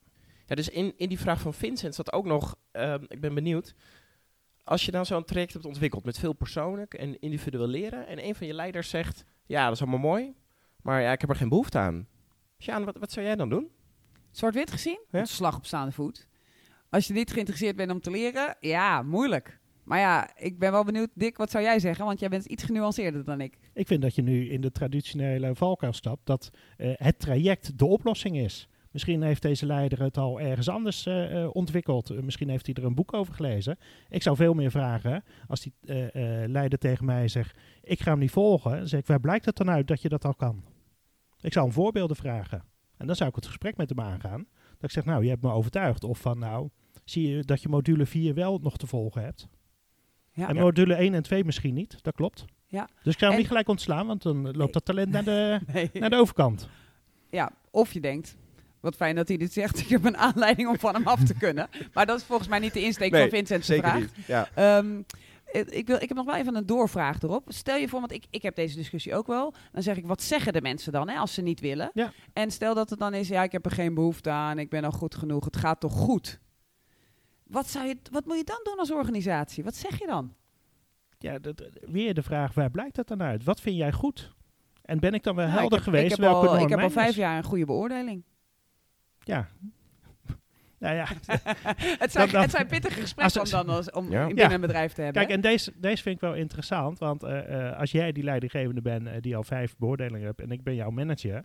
dus 0.56 0.70
in, 0.70 0.94
in 0.98 1.10
die 1.10 1.20
vraag 1.20 1.40
van 1.42 1.54
Vincent 1.54 1.96
zat 1.96 2.14
ook 2.14 2.26
nog, 2.26 2.56
ehm, 2.72 3.04
ik 3.08 3.22
ben 3.22 3.34
benieuwd, 3.34 3.74
als 4.64 4.86
je 4.86 4.92
dan 4.92 5.06
zo'n 5.06 5.24
traject 5.24 5.54
hebt 5.54 5.66
ontwikkeld 5.66 6.06
met 6.06 6.20
veel 6.20 6.34
persoonlijk 6.34 6.94
en 6.94 7.20
individueel 7.20 7.68
leren 7.68 8.08
en 8.08 8.26
een 8.26 8.36
van 8.36 8.48
je 8.48 8.54
leiders 8.54 8.90
zegt, 8.90 9.24
ja, 9.46 9.64
dat 9.66 9.74
is 9.74 9.82
allemaal 9.82 10.00
mooi, 10.00 10.34
maar 10.82 11.02
ja, 11.02 11.12
ik 11.12 11.22
heb 11.22 11.30
er 11.30 11.36
geen 11.36 11.50
behoefte 11.50 11.78
aan. 11.78 12.08
Sjaan, 12.60 12.86
wat, 12.86 12.98
wat 12.98 13.12
zou 13.12 13.26
jij 13.26 13.36
dan 13.36 13.50
doen? 13.50 13.70
Zwart-wit 14.32 14.72
gezien, 14.72 15.00
Ja. 15.12 15.26
slag 15.26 15.56
op 15.56 15.66
staande 15.66 15.92
voet. 15.92 16.28
Als 16.90 17.08
je 17.08 17.14
niet 17.14 17.32
geïnteresseerd 17.32 17.76
bent 17.76 17.92
om 17.92 18.02
te 18.02 18.12
leren, 18.12 18.56
ja, 18.60 19.02
moeilijk. 19.02 19.60
Maar 19.84 20.00
ja, 20.00 20.38
ik 20.38 20.60
ben 20.60 20.72
wel 20.72 20.84
benieuwd, 20.84 21.10
Dick, 21.14 21.38
wat 21.38 21.52
zou 21.52 21.64
jij 21.64 21.80
zeggen? 21.80 22.06
Want 22.06 22.20
jij 22.20 22.30
bent 22.30 22.46
iets 22.46 22.64
genuanceerder 22.64 23.24
dan 23.26 23.42
ik. 23.42 23.58
Ik 23.74 23.88
vind 23.88 24.02
dat 24.02 24.16
je 24.16 24.22
nu 24.22 24.50
in 24.50 24.62
de 24.62 24.72
traditionele 24.72 25.56
valkuil 25.56 25.94
stapt, 25.94 26.26
dat 26.26 26.50
eh, 26.78 26.92
het 26.96 27.20
traject 27.20 27.78
de 27.78 27.86
oplossing 27.86 28.38
is. 28.38 28.68
Misschien 28.92 29.22
heeft 29.22 29.42
deze 29.42 29.66
leider 29.66 30.02
het 30.02 30.18
al 30.18 30.40
ergens 30.40 30.70
anders 30.70 31.06
eh, 31.06 31.42
eh, 31.44 31.50
ontwikkeld. 31.56 32.10
Eh, 32.10 32.20
misschien 32.20 32.50
heeft 32.50 32.66
hij 32.66 32.76
er 32.76 32.84
een 32.86 32.96
boek 32.96 33.14
over 33.14 33.34
gelezen. 33.34 33.78
Ik 34.10 34.22
zou 34.22 34.36
veel 34.36 34.54
meer 34.54 34.72
vragen 34.72 35.24
als 35.48 35.62
die 35.62 35.74
leider 36.48 36.80
tegen 36.80 37.06
mij 37.06 37.28
zegt: 37.28 37.58
Ik 37.82 38.02
ga 38.02 38.12
hem 38.12 38.20
niet 38.20 38.32
volgen. 38.32 38.72
Dan 38.78 38.88
zeg 38.88 39.00
ik: 39.00 39.06
Waar 39.08 39.20
blijkt 39.20 39.46
het 39.46 39.56
dan 39.56 39.70
uit 39.70 39.88
dat 39.88 40.02
je 40.02 40.10
dat 40.10 40.26
al 40.26 40.34
kan? 40.36 40.64
Ik 41.42 41.54
zou 41.54 41.66
hem 41.66 41.74
voorbeelden 41.74 42.16
vragen. 42.16 42.64
En 42.98 43.08
dan 43.08 43.16
zou 43.16 43.30
ik 43.30 43.36
het 43.36 43.46
gesprek 43.46 43.78
met 43.78 43.90
hem 43.90 44.00
aangaan. 44.02 44.48
Dat 44.72 44.84
ik 44.84 44.92
zeg: 44.92 45.06
Nou, 45.06 45.24
je 45.24 45.30
hebt 45.30 45.42
me 45.44 45.52
overtuigd. 45.52 46.04
Of 46.04 46.20
van: 46.20 46.40
Nou, 46.40 46.70
zie 47.06 47.28
je 47.30 47.44
dat 47.44 47.62
je 47.62 47.70
module 47.70 48.06
4 48.06 48.34
wel 48.34 48.58
nog 48.62 48.78
te 48.78 48.88
volgen 48.88 49.24
hebt. 49.24 49.48
Ja. 50.34 50.48
En 50.50 50.56
module 50.56 50.94
1 50.94 51.14
en 51.14 51.24
2 51.24 51.44
misschien 51.44 51.74
niet. 51.74 52.04
Dat 52.04 52.16
klopt. 52.16 52.46
Ja. 52.68 52.86
Dus 53.04 53.14
ik 53.14 53.20
zou 53.20 53.24
hem 53.24 53.32
En- 53.32 53.38
niet 53.38 53.48
gelijk 53.48 53.68
ontslaan, 53.68 54.08
want 54.08 54.22
dan 54.22 54.42
loopt 54.42 54.58
Nee. 54.58 54.68
dat 54.72 54.86
talent 54.86 55.12
naar 55.12 55.24
de, 55.24 55.60
Nee. 55.74 55.90
naar 55.94 56.10
de 56.10 56.16
overkant. 56.16 56.70
Ja, 57.30 57.52
of 57.72 57.94
je 57.94 58.00
denkt, 58.02 58.38
wat 58.82 58.96
fijn 58.96 59.16
dat 59.16 59.28
hij 59.28 59.38
dit 59.38 59.54
zegt. 59.54 59.80
Ik 59.84 59.88
heb 59.88 60.06
een 60.06 60.18
aanleiding 60.18 60.68
om 60.70 60.80
van 60.80 60.94
hem 60.94 61.08
af 61.08 61.24
te 61.24 61.34
kunnen. 61.34 61.70
Maar 61.94 62.06
dat 62.06 62.18
is 62.20 62.24
volgens 62.26 62.48
mij 62.50 62.60
niet 62.60 62.74
de 62.74 62.82
insteek 62.84 63.12
Nee, 63.12 63.22
van 63.22 63.30
Vincent's 63.30 63.68
vraag. 63.68 64.00
niet. 64.00 64.10
Ja. 64.28 64.50
Ehm, 64.56 65.02
het- 65.46 65.74
ik, 65.76 65.88
wil, 65.88 65.96
ik 65.96 66.08
heb 66.08 66.18
nog 66.18 66.26
wel 66.26 66.36
even 66.36 66.56
een 66.56 66.66
doorvraag 66.66 67.22
erop. 67.22 67.44
Stel 67.48 67.76
je 67.78 67.88
voor, 67.88 68.00
want 68.00 68.12
ik, 68.12 68.26
ik 68.30 68.42
heb 68.42 68.56
deze 68.56 68.76
discussie 68.76 69.16
ook 69.16 69.28
wel. 69.28 69.54
Dan 69.72 69.84
zeg 69.84 69.98
ik, 69.98 70.06
wat 70.06 70.22
zeggen 70.22 70.54
de 70.54 70.62
mensen 70.62 70.92
dan 70.92 71.10
hè, 71.10 71.18
als 71.18 71.34
ze 71.34 71.42
niet 71.42 71.60
willen? 71.60 71.92
Ja. 71.94 72.12
En 72.34 72.52
stel 72.52 72.74
dat 72.74 72.90
het 72.90 73.00
dan 73.00 73.14
is, 73.14 73.28
ja, 73.28 73.44
ik 73.44 73.52
heb 73.52 73.66
er 73.66 73.72
geen 73.72 73.94
behoefte 73.94 74.30
aan. 74.30 74.60
Ik 74.60 74.70
ben 74.70 74.84
al 74.84 74.92
goed 74.92 75.16
genoeg. 75.16 75.46
Het 75.46 75.58
gaat 75.58 75.80
toch 75.80 75.94
goed? 75.94 76.40
Wat, 77.44 77.70
zou 77.70 77.88
je, 77.88 77.98
wat 78.12 78.26
moet 78.26 78.38
je 78.38 78.44
dan 78.44 78.60
doen 78.64 78.78
als 78.80 78.92
organisatie? 78.92 79.64
Wat 79.64 79.76
zeg 79.76 80.00
je 80.00 80.06
dan? 80.08 80.34
Ja, 81.20 81.40
dat, 81.40 81.64
weer 81.82 82.14
de 82.14 82.24
vraag, 82.24 82.54
waar 82.54 82.72
blijkt 82.72 82.96
dat 82.96 83.08
dan 83.08 83.22
uit? 83.22 83.44
Wat 83.44 83.62
vind 83.62 83.76
jij 83.78 83.92
goed? 83.92 84.34
En 84.82 85.00
ben 85.00 85.14
ik 85.14 85.24
dan 85.24 85.36
wel 85.36 85.46
Nou, 85.48 85.60
helder 85.60 85.78
ik 85.78 85.86
heb, 85.86 85.94
geweest 85.94 86.12
ik 86.14 86.22
heb 86.22 86.32
welke 86.32 86.48
al, 86.48 86.60
ik 86.60 86.70
heb 86.70 86.80
al 86.80 86.90
vijf 86.90 87.10
is? 87.10 87.16
jaar 87.16 87.38
een 87.38 87.44
goede 87.44 87.66
beoordeling. 87.66 88.24
Ja. 89.24 89.48
nou 90.80 90.96
ja, 90.96 91.06
het, 92.04 92.12
zijn, 92.12 92.30
het 92.30 92.52
zijn 92.52 92.68
pittige 92.68 93.00
gesprekken 93.02 93.40
als 93.40 93.54
om 93.54 93.66
dan 93.66 93.76
als, 93.76 93.92
om 93.92 94.12
Ja. 94.12 94.28
binnen 94.28 94.52
een 94.54 94.62
bedrijf 94.62 94.94
te 94.94 95.02
hebben. 95.02 95.22
kijk, 95.22 95.36
en 95.36 95.42
deze, 95.42 95.72
deze 95.76 96.04
vind 96.04 96.16
ik 96.16 96.22
wel 96.22 96.34
interessant, 96.34 97.00
want 97.00 97.24
eh, 97.24 97.70
eh, 97.70 97.80
als 97.80 97.92
jij 97.92 98.12
die 98.12 98.24
leidinggevende 98.24 98.82
bent 98.82 99.08
eh, 99.08 99.14
die 99.20 99.36
al 99.36 99.44
vijf 99.44 99.76
beoordelingen 99.78 100.26
hebt 100.26 100.42
en 100.42 100.52
ik 100.52 100.64
ben 100.64 100.76
jouw 100.76 100.90
manager, 100.90 101.44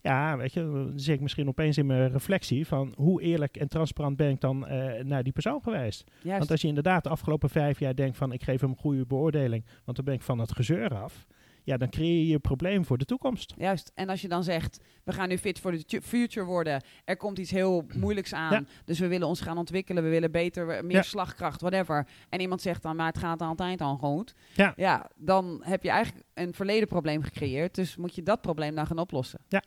ja, 0.00 0.36
weet 0.36 0.52
je, 0.52 0.60
dan 0.60 0.92
zit 0.96 1.14
ik 1.14 1.20
misschien 1.20 1.48
opeens 1.48 1.78
in 1.78 1.86
mijn 1.86 2.12
reflectie 2.12 2.66
van 2.66 2.94
hoe 2.96 3.22
eerlijk 3.22 3.56
en 3.56 3.68
transparant 3.68 4.16
ben 4.16 4.30
ik 4.30 4.40
dan 4.40 4.58
naar 5.02 5.22
die 5.22 5.32
persoon 5.32 5.62
geweest. 5.62 6.10
Juist. 6.22 6.38
Want 6.38 6.50
als 6.50 6.60
je 6.60 6.68
inderdaad 6.68 7.02
de 7.02 7.08
afgelopen 7.08 7.50
vijf 7.50 7.78
jaar 7.78 7.94
denkt 7.94 8.16
van 8.16 8.32
ik 8.32 8.42
geef 8.42 8.60
hem 8.60 8.70
een 8.70 8.76
goede 8.76 9.06
beoordeling, 9.06 9.64
want 9.84 9.96
dan 9.96 10.04
ben 10.04 10.14
ik 10.14 10.22
van 10.22 10.38
het 10.38 10.52
gezeur 10.52 10.94
af, 10.94 11.26
ja, 11.64 11.76
dan 11.76 11.88
creëer 11.90 12.26
je 12.26 12.34
een 12.34 12.40
probleem 12.40 12.84
voor 12.84 12.98
de 12.98 13.04
toekomst. 13.04 13.54
Juist. 13.56 13.92
En 13.94 14.08
als 14.08 14.20
je 14.22 14.28
dan 14.28 14.44
zegt, 14.44 14.80
we 15.04 15.12
gaan 15.12 15.28
nu 15.28 15.38
fit 15.38 15.58
voor 15.60 15.70
de 15.72 15.84
tu- 15.84 16.00
future 16.00 16.46
worden. 16.46 16.82
Er 17.04 17.16
komt 17.16 17.38
iets 17.38 17.50
heel 17.50 17.86
moeilijks 18.04 18.34
aan. 18.34 18.52
Ja. 18.52 18.64
Dus 18.84 18.98
we 18.98 19.06
willen 19.08 19.26
ons 19.28 19.40
gaan 19.40 19.58
ontwikkelen. 19.58 20.02
We 20.02 20.08
willen 20.08 20.30
beter, 20.30 20.84
meer 20.84 20.96
Ja. 20.96 21.02
slagkracht, 21.02 21.60
whatever. 21.60 22.06
En 22.28 22.40
iemand 22.40 22.62
zegt 22.62 22.82
dan, 22.82 22.96
maar 22.96 23.06
het 23.06 23.18
gaat 23.18 23.40
altijd 23.40 23.80
al 23.80 23.96
goed. 23.96 24.34
Ja. 24.54 24.72
Ja, 24.76 25.10
dan 25.16 25.60
heb 25.64 25.82
je 25.82 25.90
eigenlijk 25.90 26.26
een 26.34 26.54
verleden 26.54 26.88
probleem 26.88 27.22
gecreëerd. 27.22 27.74
Dus 27.74 27.96
moet 27.96 28.14
je 28.14 28.22
dat 28.22 28.40
probleem 28.40 28.74
dan 28.74 28.86
gaan 28.86 28.98
oplossen. 28.98 29.40
Ja. 29.48 29.62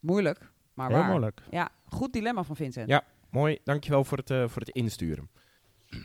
Moeilijk, 0.00 0.50
maar 0.74 0.88
Heel 0.88 0.98
waar. 0.98 1.08
moeilijk. 1.08 1.40
Ja, 1.50 1.68
goed 1.84 2.12
dilemma 2.12 2.42
van 2.42 2.56
Vincent. 2.56 2.88
Ja. 2.88 3.04
Mooi, 3.30 3.58
dankjewel 3.64 4.04
voor 4.04 4.18
het, 4.18 4.30
eh, 4.30 4.48
voor 4.48 4.62
het 4.62 4.70
insturen. 4.70 5.30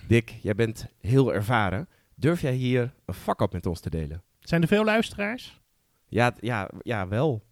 Dick, 0.08 0.30
jij 0.30 0.56
bent 0.56 0.88
heel 1.00 1.34
ervaren. 1.34 1.88
Durf 2.16 2.42
jij 2.42 2.54
hier 2.54 2.94
een 3.06 3.14
vak 3.14 3.42
op 3.42 3.54
met 3.54 3.66
ons 3.66 3.80
te 3.80 3.90
delen? 3.90 4.24
Zijn 4.48 4.62
er 4.62 4.68
veel 4.68 4.84
luisteraars? 4.84 5.62
Ja, 6.06 6.34
ja, 6.40 6.70
ja 6.82 7.08
wel. 7.08 7.44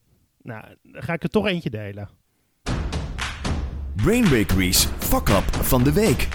Nou, 0.42 0.66
dan 0.84 1.04
ga 1.04 1.14
ik 1.14 1.24
er 1.24 1.30
toch 1.30 1.48
eentje 1.48 1.70
delen. 1.70 2.10
Brain 3.96 4.24
Bakery's 4.24 4.86
Fuck 4.86 5.30
Up 5.30 5.44
van 5.44 5.84
de 5.84 5.94
Week. 5.94 6.28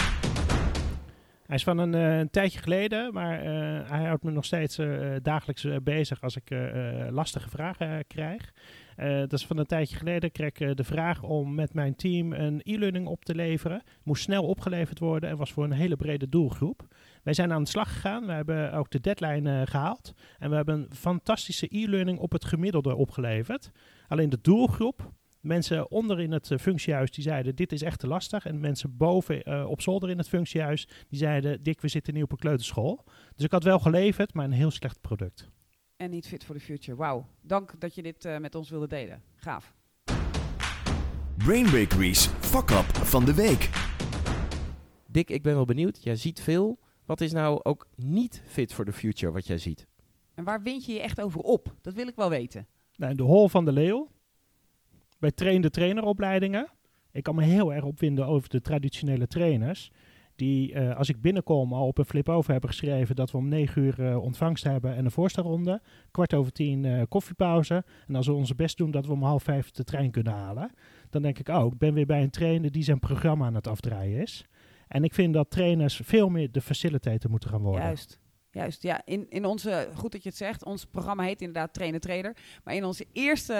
Hij 1.46 1.56
is 1.56 1.64
van 1.64 1.78
een, 1.78 1.94
eh, 1.94 2.18
een 2.18 2.30
tijdje 2.30 2.58
geleden, 2.58 3.12
maar 3.12 3.40
eh, 3.40 3.90
hij 3.90 4.04
houdt 4.04 4.22
me 4.22 4.30
nog 4.30 4.44
steeds 4.44 4.78
eh, 4.78 5.16
dagelijks 5.22 5.64
eh, 5.64 5.76
bezig 5.82 6.22
als 6.22 6.36
ik 6.36 6.50
lastige 7.10 7.48
vragen 7.48 7.90
eh, 7.90 7.98
krijg. 8.06 8.52
Eh, 9.00 9.18
dat 9.18 9.32
is 9.32 9.46
van 9.46 9.58
een 9.58 9.66
tijdje 9.66 9.96
geleden. 9.96 10.32
kreeg 10.32 10.48
ik 10.48 10.60
eh, 10.60 10.74
de 10.74 10.84
vraag 10.84 11.22
om 11.22 11.54
met 11.54 11.74
mijn 11.74 11.94
team 11.94 12.32
een 12.32 12.60
e-learning 12.64 13.06
op 13.06 13.24
te 13.24 13.34
leveren. 13.34 13.82
Moest 14.02 14.22
snel 14.22 14.44
opgeleverd 14.44 14.98
worden 14.98 15.30
en 15.30 15.36
was 15.36 15.52
voor 15.52 15.64
een 15.64 15.72
hele 15.72 15.96
brede 15.96 16.28
doelgroep. 16.28 16.86
Wij 17.22 17.34
zijn 17.34 17.52
aan 17.52 17.62
de 17.62 17.68
slag 17.68 17.92
gegaan. 17.92 18.26
We 18.26 18.32
hebben 18.32 18.72
ook 18.72 18.90
de 18.90 19.00
deadline 19.00 19.66
gehaald. 19.66 20.14
En 20.38 20.50
we 20.50 20.56
hebben 20.56 20.74
een 20.74 20.94
fantastische 20.96 21.66
e-learning 21.70 22.18
op 22.18 22.32
het 22.32 22.44
gemiddelde 22.44 22.94
opgeleverd. 22.94 23.70
Alleen 24.08 24.28
de 24.28 24.38
doelgroep, 24.42 25.12
mensen 25.40 25.90
onder 25.90 26.20
in 26.20 26.32
het 26.32 26.52
functiehuis, 26.60 27.10
die 27.10 27.24
zeiden 27.24 27.56
dit 27.56 27.72
is 27.72 27.82
echt 27.82 27.98
te 27.98 28.06
lastig. 28.06 28.46
En 28.46 28.60
mensen 28.60 28.96
boven 28.96 29.68
op 29.68 29.80
zolder 29.80 30.10
in 30.10 30.18
het 30.18 30.28
functiehuis, 30.28 30.88
die 31.08 31.18
zeiden 31.18 31.62
dik, 31.62 31.80
we 31.80 31.88
zitten 31.88 32.14
nu 32.14 32.22
op 32.22 32.32
een 32.32 32.38
kleuterschool. 32.38 33.04
Dus 33.34 33.44
ik 33.44 33.52
had 33.52 33.64
wel 33.64 33.78
geleverd, 33.78 34.34
maar 34.34 34.44
een 34.44 34.52
heel 34.52 34.70
slecht 34.70 35.00
product 35.00 35.50
en 36.00 36.10
niet 36.10 36.26
fit 36.26 36.44
for 36.44 36.54
the 36.54 36.60
future. 36.60 36.96
Wauw, 36.96 37.26
dank 37.40 37.80
dat 37.80 37.94
je 37.94 38.02
dit 38.02 38.24
uh, 38.24 38.38
met 38.38 38.54
ons 38.54 38.70
wilde 38.70 38.86
delen. 38.86 39.22
Gaaf. 39.36 39.74
Brain 41.36 41.64
Bakery's 41.64 42.26
Fuck 42.26 42.70
Up 42.70 42.96
van 42.96 43.24
de 43.24 43.34
week. 43.34 43.70
Dick, 45.06 45.30
ik 45.30 45.42
ben 45.42 45.54
wel 45.54 45.64
benieuwd. 45.64 46.02
Jij 46.02 46.16
ziet 46.16 46.40
veel. 46.40 46.78
Wat 47.04 47.20
is 47.20 47.32
nou 47.32 47.60
ook 47.62 47.86
niet 47.96 48.42
fit 48.46 48.72
for 48.72 48.84
the 48.84 48.92
future 48.92 49.32
wat 49.32 49.46
jij 49.46 49.58
ziet? 49.58 49.86
En 50.34 50.44
waar 50.44 50.62
wind 50.62 50.84
je 50.84 50.92
je 50.92 51.00
echt 51.00 51.20
over 51.20 51.40
op? 51.40 51.74
Dat 51.80 51.94
wil 51.94 52.06
ik 52.06 52.16
wel 52.16 52.28
weten. 52.28 52.66
Nou, 52.96 53.14
de 53.14 53.22
hol 53.22 53.48
van 53.48 53.64
de 53.64 53.72
leeuw. 53.72 54.10
Bij 55.18 55.30
trainde 55.30 55.70
traineropleidingen. 55.70 56.70
Ik 57.12 57.22
kan 57.22 57.34
me 57.34 57.42
heel 57.42 57.72
erg 57.72 57.84
opwinden 57.84 58.26
over 58.26 58.48
de 58.48 58.60
traditionele 58.60 59.26
trainers 59.26 59.90
die 60.40 60.72
uh, 60.72 60.96
als 60.96 61.08
ik 61.08 61.20
binnenkom 61.20 61.72
al 61.72 61.86
op 61.86 61.98
een 61.98 62.04
flip-over 62.04 62.50
hebben 62.52 62.70
geschreven 62.70 63.16
dat 63.16 63.30
we 63.30 63.36
om 63.36 63.48
negen 63.48 63.82
uur 63.82 64.00
uh, 64.00 64.22
ontvangst 64.22 64.64
hebben 64.64 64.96
en 64.96 65.04
een 65.04 65.10
voorstelronde. 65.10 65.80
Kwart 66.10 66.34
over 66.34 66.52
tien 66.52 66.84
uh, 66.84 67.02
koffiepauze. 67.08 67.84
En 68.06 68.14
als 68.14 68.26
we 68.26 68.32
onze 68.32 68.54
best 68.54 68.76
doen 68.76 68.90
dat 68.90 69.06
we 69.06 69.12
om 69.12 69.22
half 69.22 69.42
vijf 69.42 69.70
de 69.70 69.84
trein 69.84 70.10
kunnen 70.10 70.32
halen. 70.32 70.70
Dan 71.10 71.22
denk 71.22 71.38
ik 71.38 71.48
ook, 71.48 71.64
oh, 71.64 71.72
ik 71.72 71.78
ben 71.78 71.94
weer 71.94 72.06
bij 72.06 72.22
een 72.22 72.30
trainer 72.30 72.72
die 72.72 72.82
zijn 72.82 72.98
programma 72.98 73.46
aan 73.46 73.54
het 73.54 73.66
afdraaien 73.66 74.20
is. 74.20 74.46
En 74.88 75.04
ik 75.04 75.14
vind 75.14 75.34
dat 75.34 75.50
trainers 75.50 76.00
veel 76.04 76.28
meer 76.28 76.52
de 76.52 76.60
facilitator 76.60 77.30
moeten 77.30 77.50
gaan 77.50 77.62
worden. 77.62 77.84
Juist. 77.84 78.20
Juist, 78.50 78.82
ja. 78.82 79.02
In, 79.04 79.26
in 79.28 79.44
onze, 79.44 79.88
goed 79.94 80.12
dat 80.12 80.22
je 80.22 80.28
het 80.28 80.38
zegt, 80.38 80.64
ons 80.64 80.84
programma 80.84 81.22
heet 81.22 81.40
inderdaad 81.40 81.74
Trainer 81.74 82.00
Trader. 82.00 82.36
Maar 82.64 82.74
in 82.74 82.84
onze 82.84 83.06
eerste 83.12 83.54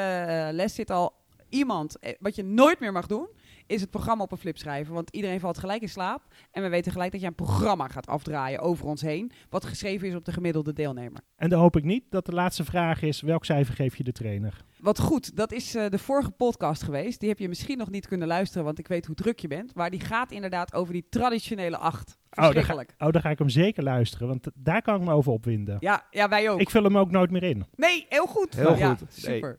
les 0.52 0.74
zit 0.74 0.90
al 0.90 1.12
iemand, 1.48 1.96
wat 2.18 2.36
je 2.36 2.42
nooit 2.42 2.80
meer 2.80 2.92
mag 2.92 3.06
doen, 3.06 3.28
is 3.70 3.80
het 3.80 3.90
programma 3.90 4.22
op 4.22 4.32
een 4.32 4.38
flip 4.38 4.58
schrijven. 4.58 4.94
Want 4.94 5.10
iedereen 5.10 5.40
valt 5.40 5.58
gelijk 5.58 5.82
in 5.82 5.88
slaap. 5.88 6.22
En 6.50 6.62
we 6.62 6.68
weten 6.68 6.92
gelijk 6.92 7.12
dat 7.12 7.20
je 7.20 7.26
een 7.26 7.34
programma 7.34 7.88
gaat 7.88 8.06
afdraaien 8.06 8.60
over 8.60 8.86
ons 8.86 9.02
heen. 9.02 9.32
Wat 9.48 9.64
geschreven 9.64 10.08
is 10.08 10.14
op 10.14 10.24
de 10.24 10.32
gemiddelde 10.32 10.72
deelnemer. 10.72 11.20
En 11.36 11.48
dan 11.48 11.60
hoop 11.60 11.76
ik 11.76 11.84
niet 11.84 12.04
dat 12.10 12.26
de 12.26 12.32
laatste 12.32 12.64
vraag 12.64 13.02
is: 13.02 13.20
welk 13.20 13.44
cijfer 13.44 13.74
geef 13.74 13.96
je 13.96 14.04
de 14.04 14.12
trainer? 14.12 14.64
Wat 14.78 14.98
goed, 14.98 15.36
dat 15.36 15.52
is 15.52 15.76
uh, 15.76 15.88
de 15.88 15.98
vorige 15.98 16.30
podcast 16.30 16.82
geweest. 16.82 17.20
Die 17.20 17.28
heb 17.28 17.38
je 17.38 17.48
misschien 17.48 17.78
nog 17.78 17.90
niet 17.90 18.06
kunnen 18.06 18.28
luisteren, 18.28 18.64
want 18.64 18.78
ik 18.78 18.88
weet 18.88 19.06
hoe 19.06 19.14
druk 19.14 19.38
je 19.38 19.48
bent. 19.48 19.74
Maar 19.74 19.90
die 19.90 20.00
gaat 20.00 20.30
inderdaad 20.30 20.74
over 20.74 20.92
die 20.92 21.06
traditionele 21.08 21.76
acht. 21.76 22.18
Oh 22.30 22.52
dan, 22.52 22.64
ga, 22.64 22.84
oh, 22.98 23.10
dan 23.10 23.20
ga 23.20 23.30
ik 23.30 23.38
hem 23.38 23.48
zeker 23.48 23.82
luisteren, 23.82 24.28
want 24.28 24.48
daar 24.54 24.82
kan 24.82 24.94
ik 24.94 25.06
me 25.06 25.12
over 25.12 25.32
opwinden. 25.32 25.76
Ja, 25.80 26.06
ja 26.10 26.28
wij 26.28 26.50
ook. 26.50 26.60
Ik 26.60 26.70
vul 26.70 26.82
hem 26.82 26.98
ook 26.98 27.10
nooit 27.10 27.30
meer 27.30 27.42
in. 27.42 27.64
Nee, 27.74 28.06
heel 28.08 28.26
goed. 28.26 28.54
Heel 28.54 28.76
ja, 28.76 28.94
goed. 28.94 29.12
Super. 29.12 29.58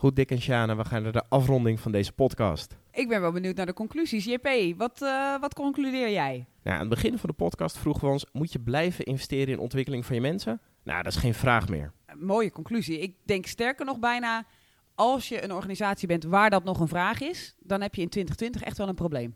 Goed, 0.00 0.16
Dick 0.16 0.30
en 0.30 0.40
Shana, 0.40 0.76
we 0.76 0.84
gaan 0.84 1.02
naar 1.02 1.12
de 1.12 1.24
afronding 1.28 1.80
van 1.80 1.92
deze 1.92 2.12
podcast. 2.12 2.76
Ik 2.92 3.08
ben 3.08 3.20
wel 3.20 3.32
benieuwd 3.32 3.56
naar 3.56 3.66
de 3.66 3.72
conclusies. 3.72 4.24
JP, 4.24 4.74
wat, 4.76 5.02
uh, 5.02 5.40
wat 5.40 5.54
concludeer 5.54 6.10
jij? 6.10 6.46
Nou, 6.62 6.74
aan 6.76 6.80
het 6.80 6.88
begin 6.88 7.18
van 7.18 7.28
de 7.28 7.34
podcast 7.34 7.78
vroegen 7.78 8.06
we 8.06 8.12
ons: 8.12 8.26
moet 8.32 8.52
je 8.52 8.58
blijven 8.60 9.04
investeren 9.04 9.54
in 9.54 9.58
ontwikkeling 9.58 10.06
van 10.06 10.14
je 10.14 10.20
mensen? 10.20 10.60
Nou, 10.82 11.02
dat 11.02 11.12
is 11.12 11.18
geen 11.18 11.34
vraag 11.34 11.68
meer. 11.68 11.92
mooie 12.16 12.50
conclusie. 12.50 12.98
Ik 12.98 13.14
denk 13.24 13.46
sterker 13.46 13.84
nog 13.84 13.98
bijna, 13.98 14.46
als 14.94 15.28
je 15.28 15.44
een 15.44 15.52
organisatie 15.52 16.08
bent 16.08 16.24
waar 16.24 16.50
dat 16.50 16.64
nog 16.64 16.80
een 16.80 16.88
vraag 16.88 17.20
is, 17.20 17.56
dan 17.58 17.80
heb 17.80 17.94
je 17.94 18.02
in 18.02 18.08
2020 18.08 18.62
echt 18.62 18.78
wel 18.78 18.88
een 18.88 18.94
probleem. 18.94 19.34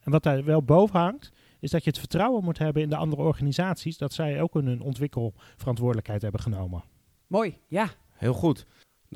En 0.00 0.10
wat 0.10 0.22
daar 0.22 0.44
wel 0.44 0.62
boven 0.62 1.00
hangt, 1.00 1.32
is 1.60 1.70
dat 1.70 1.84
je 1.84 1.90
het 1.90 1.98
vertrouwen 1.98 2.44
moet 2.44 2.58
hebben 2.58 2.82
in 2.82 2.88
de 2.88 2.96
andere 2.96 3.22
organisaties 3.22 3.98
dat 3.98 4.12
zij 4.12 4.40
ook 4.42 4.54
hun 4.54 4.80
ontwikkelverantwoordelijkheid 4.80 6.22
hebben 6.22 6.40
genomen. 6.40 6.84
Mooi, 7.26 7.58
ja. 7.66 7.88
Heel 8.10 8.34
goed. 8.34 8.66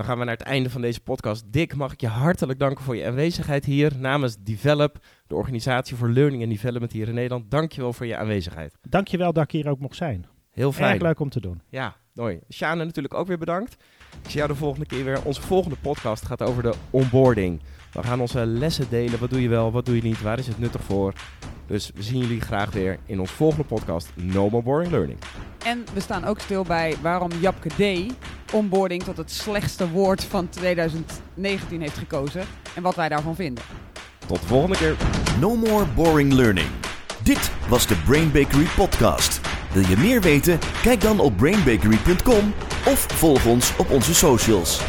Dan 0.01 0.09
gaan 0.09 0.19
we 0.19 0.25
naar 0.25 0.37
het 0.37 0.47
einde 0.47 0.71
van 0.71 0.81
deze 0.81 1.01
podcast. 1.01 1.53
Dick, 1.53 1.75
mag 1.75 1.93
ik 1.93 2.01
je 2.01 2.07
hartelijk 2.07 2.59
danken 2.59 2.85
voor 2.85 2.97
je 2.97 3.07
aanwezigheid 3.07 3.65
hier 3.65 3.93
namens 3.99 4.37
Develop, 4.39 4.99
de 5.27 5.35
organisatie 5.35 5.97
voor 5.97 6.09
learning 6.09 6.43
en 6.43 6.49
development 6.49 6.93
hier 6.93 7.09
in 7.09 7.15
Nederland. 7.15 7.51
Dankjewel 7.51 7.93
voor 7.93 8.07
je 8.07 8.17
aanwezigheid. 8.17 8.79
Dankjewel 8.89 9.33
dat 9.33 9.45
ik 9.45 9.51
hier 9.51 9.69
ook 9.69 9.79
mocht 9.79 9.97
zijn. 9.97 10.27
Heel 10.51 10.73
fijn. 10.73 10.93
Erg 10.93 11.03
leuk 11.03 11.21
om 11.21 11.29
te 11.29 11.41
doen. 11.41 11.61
Ja, 11.69 11.97
mooi. 12.15 12.41
Shana 12.53 12.85
natuurlijk 12.85 13.15
ook 13.15 13.27
weer 13.27 13.39
bedankt. 13.39 13.73
Ik 14.23 14.31
zie 14.31 14.37
jou 14.37 14.49
de 14.49 14.55
volgende 14.55 14.87
keer 14.87 15.05
weer. 15.05 15.25
Onze 15.25 15.43
volgende 15.43 15.77
podcast 15.81 16.27
gaat 16.27 16.43
over 16.43 16.63
de 16.63 16.75
onboarding. 16.91 17.61
We 17.93 18.03
gaan 18.03 18.21
onze 18.21 18.47
lessen 18.47 18.87
delen. 18.91 19.19
Wat 19.19 19.31
doe 19.31 19.43
je 19.43 19.49
wel, 19.49 19.73
wat 19.73 19.87
doe 19.87 19.97
je 19.97 20.03
niet, 20.03 20.23
waar 20.23 20.39
is 20.39 20.47
het 20.47 20.59
nuttig 20.59 20.83
voor? 20.83 21.13
Dus 21.67 21.91
we 21.95 22.03
zien 22.03 22.19
jullie 22.19 22.41
graag 22.41 22.71
weer 22.71 22.99
in 23.07 23.21
ons 23.21 23.31
volgende 23.31 23.65
podcast 23.65 24.09
No 24.15 24.51
More 24.51 24.63
Boring 24.63 24.91
Learning. 24.91 25.19
En 25.65 25.85
we 25.95 26.01
staan 26.01 26.25
ook 26.25 26.41
stil 26.41 26.65
bij 26.65 26.97
waarom 27.03 27.31
Japke 27.41 27.69
D. 27.69 28.13
onboarding 28.53 29.03
tot 29.03 29.17
het 29.17 29.31
slechtste 29.31 29.91
woord 29.91 30.25
van 30.25 30.49
2019 30.49 31.81
heeft 31.81 31.99
gekozen. 31.99 32.43
En 32.75 32.83
wat 32.83 32.95
wij 32.95 33.09
daarvan 33.09 33.35
vinden. 33.35 33.65
Tot 34.27 34.41
de 34.41 34.47
volgende 34.47 34.77
keer. 34.77 34.97
No 35.41 35.57
More 35.57 35.85
Boring 35.95 36.33
Learning. 36.33 36.69
Dit 37.23 37.51
was 37.69 37.87
de 37.87 37.97
Brain 37.97 38.33
Bakery 38.33 38.67
podcast. 38.77 39.41
Wil 39.73 39.87
je 39.87 39.97
meer 39.97 40.21
weten? 40.21 40.59
Kijk 40.83 41.01
dan 41.01 41.21
op 41.21 41.37
brainbakery.com 41.37 42.55
of 42.87 43.01
volg 43.01 43.47
ons 43.47 43.77
op 43.77 43.91
onze 43.91 44.15
socials. 44.15 44.81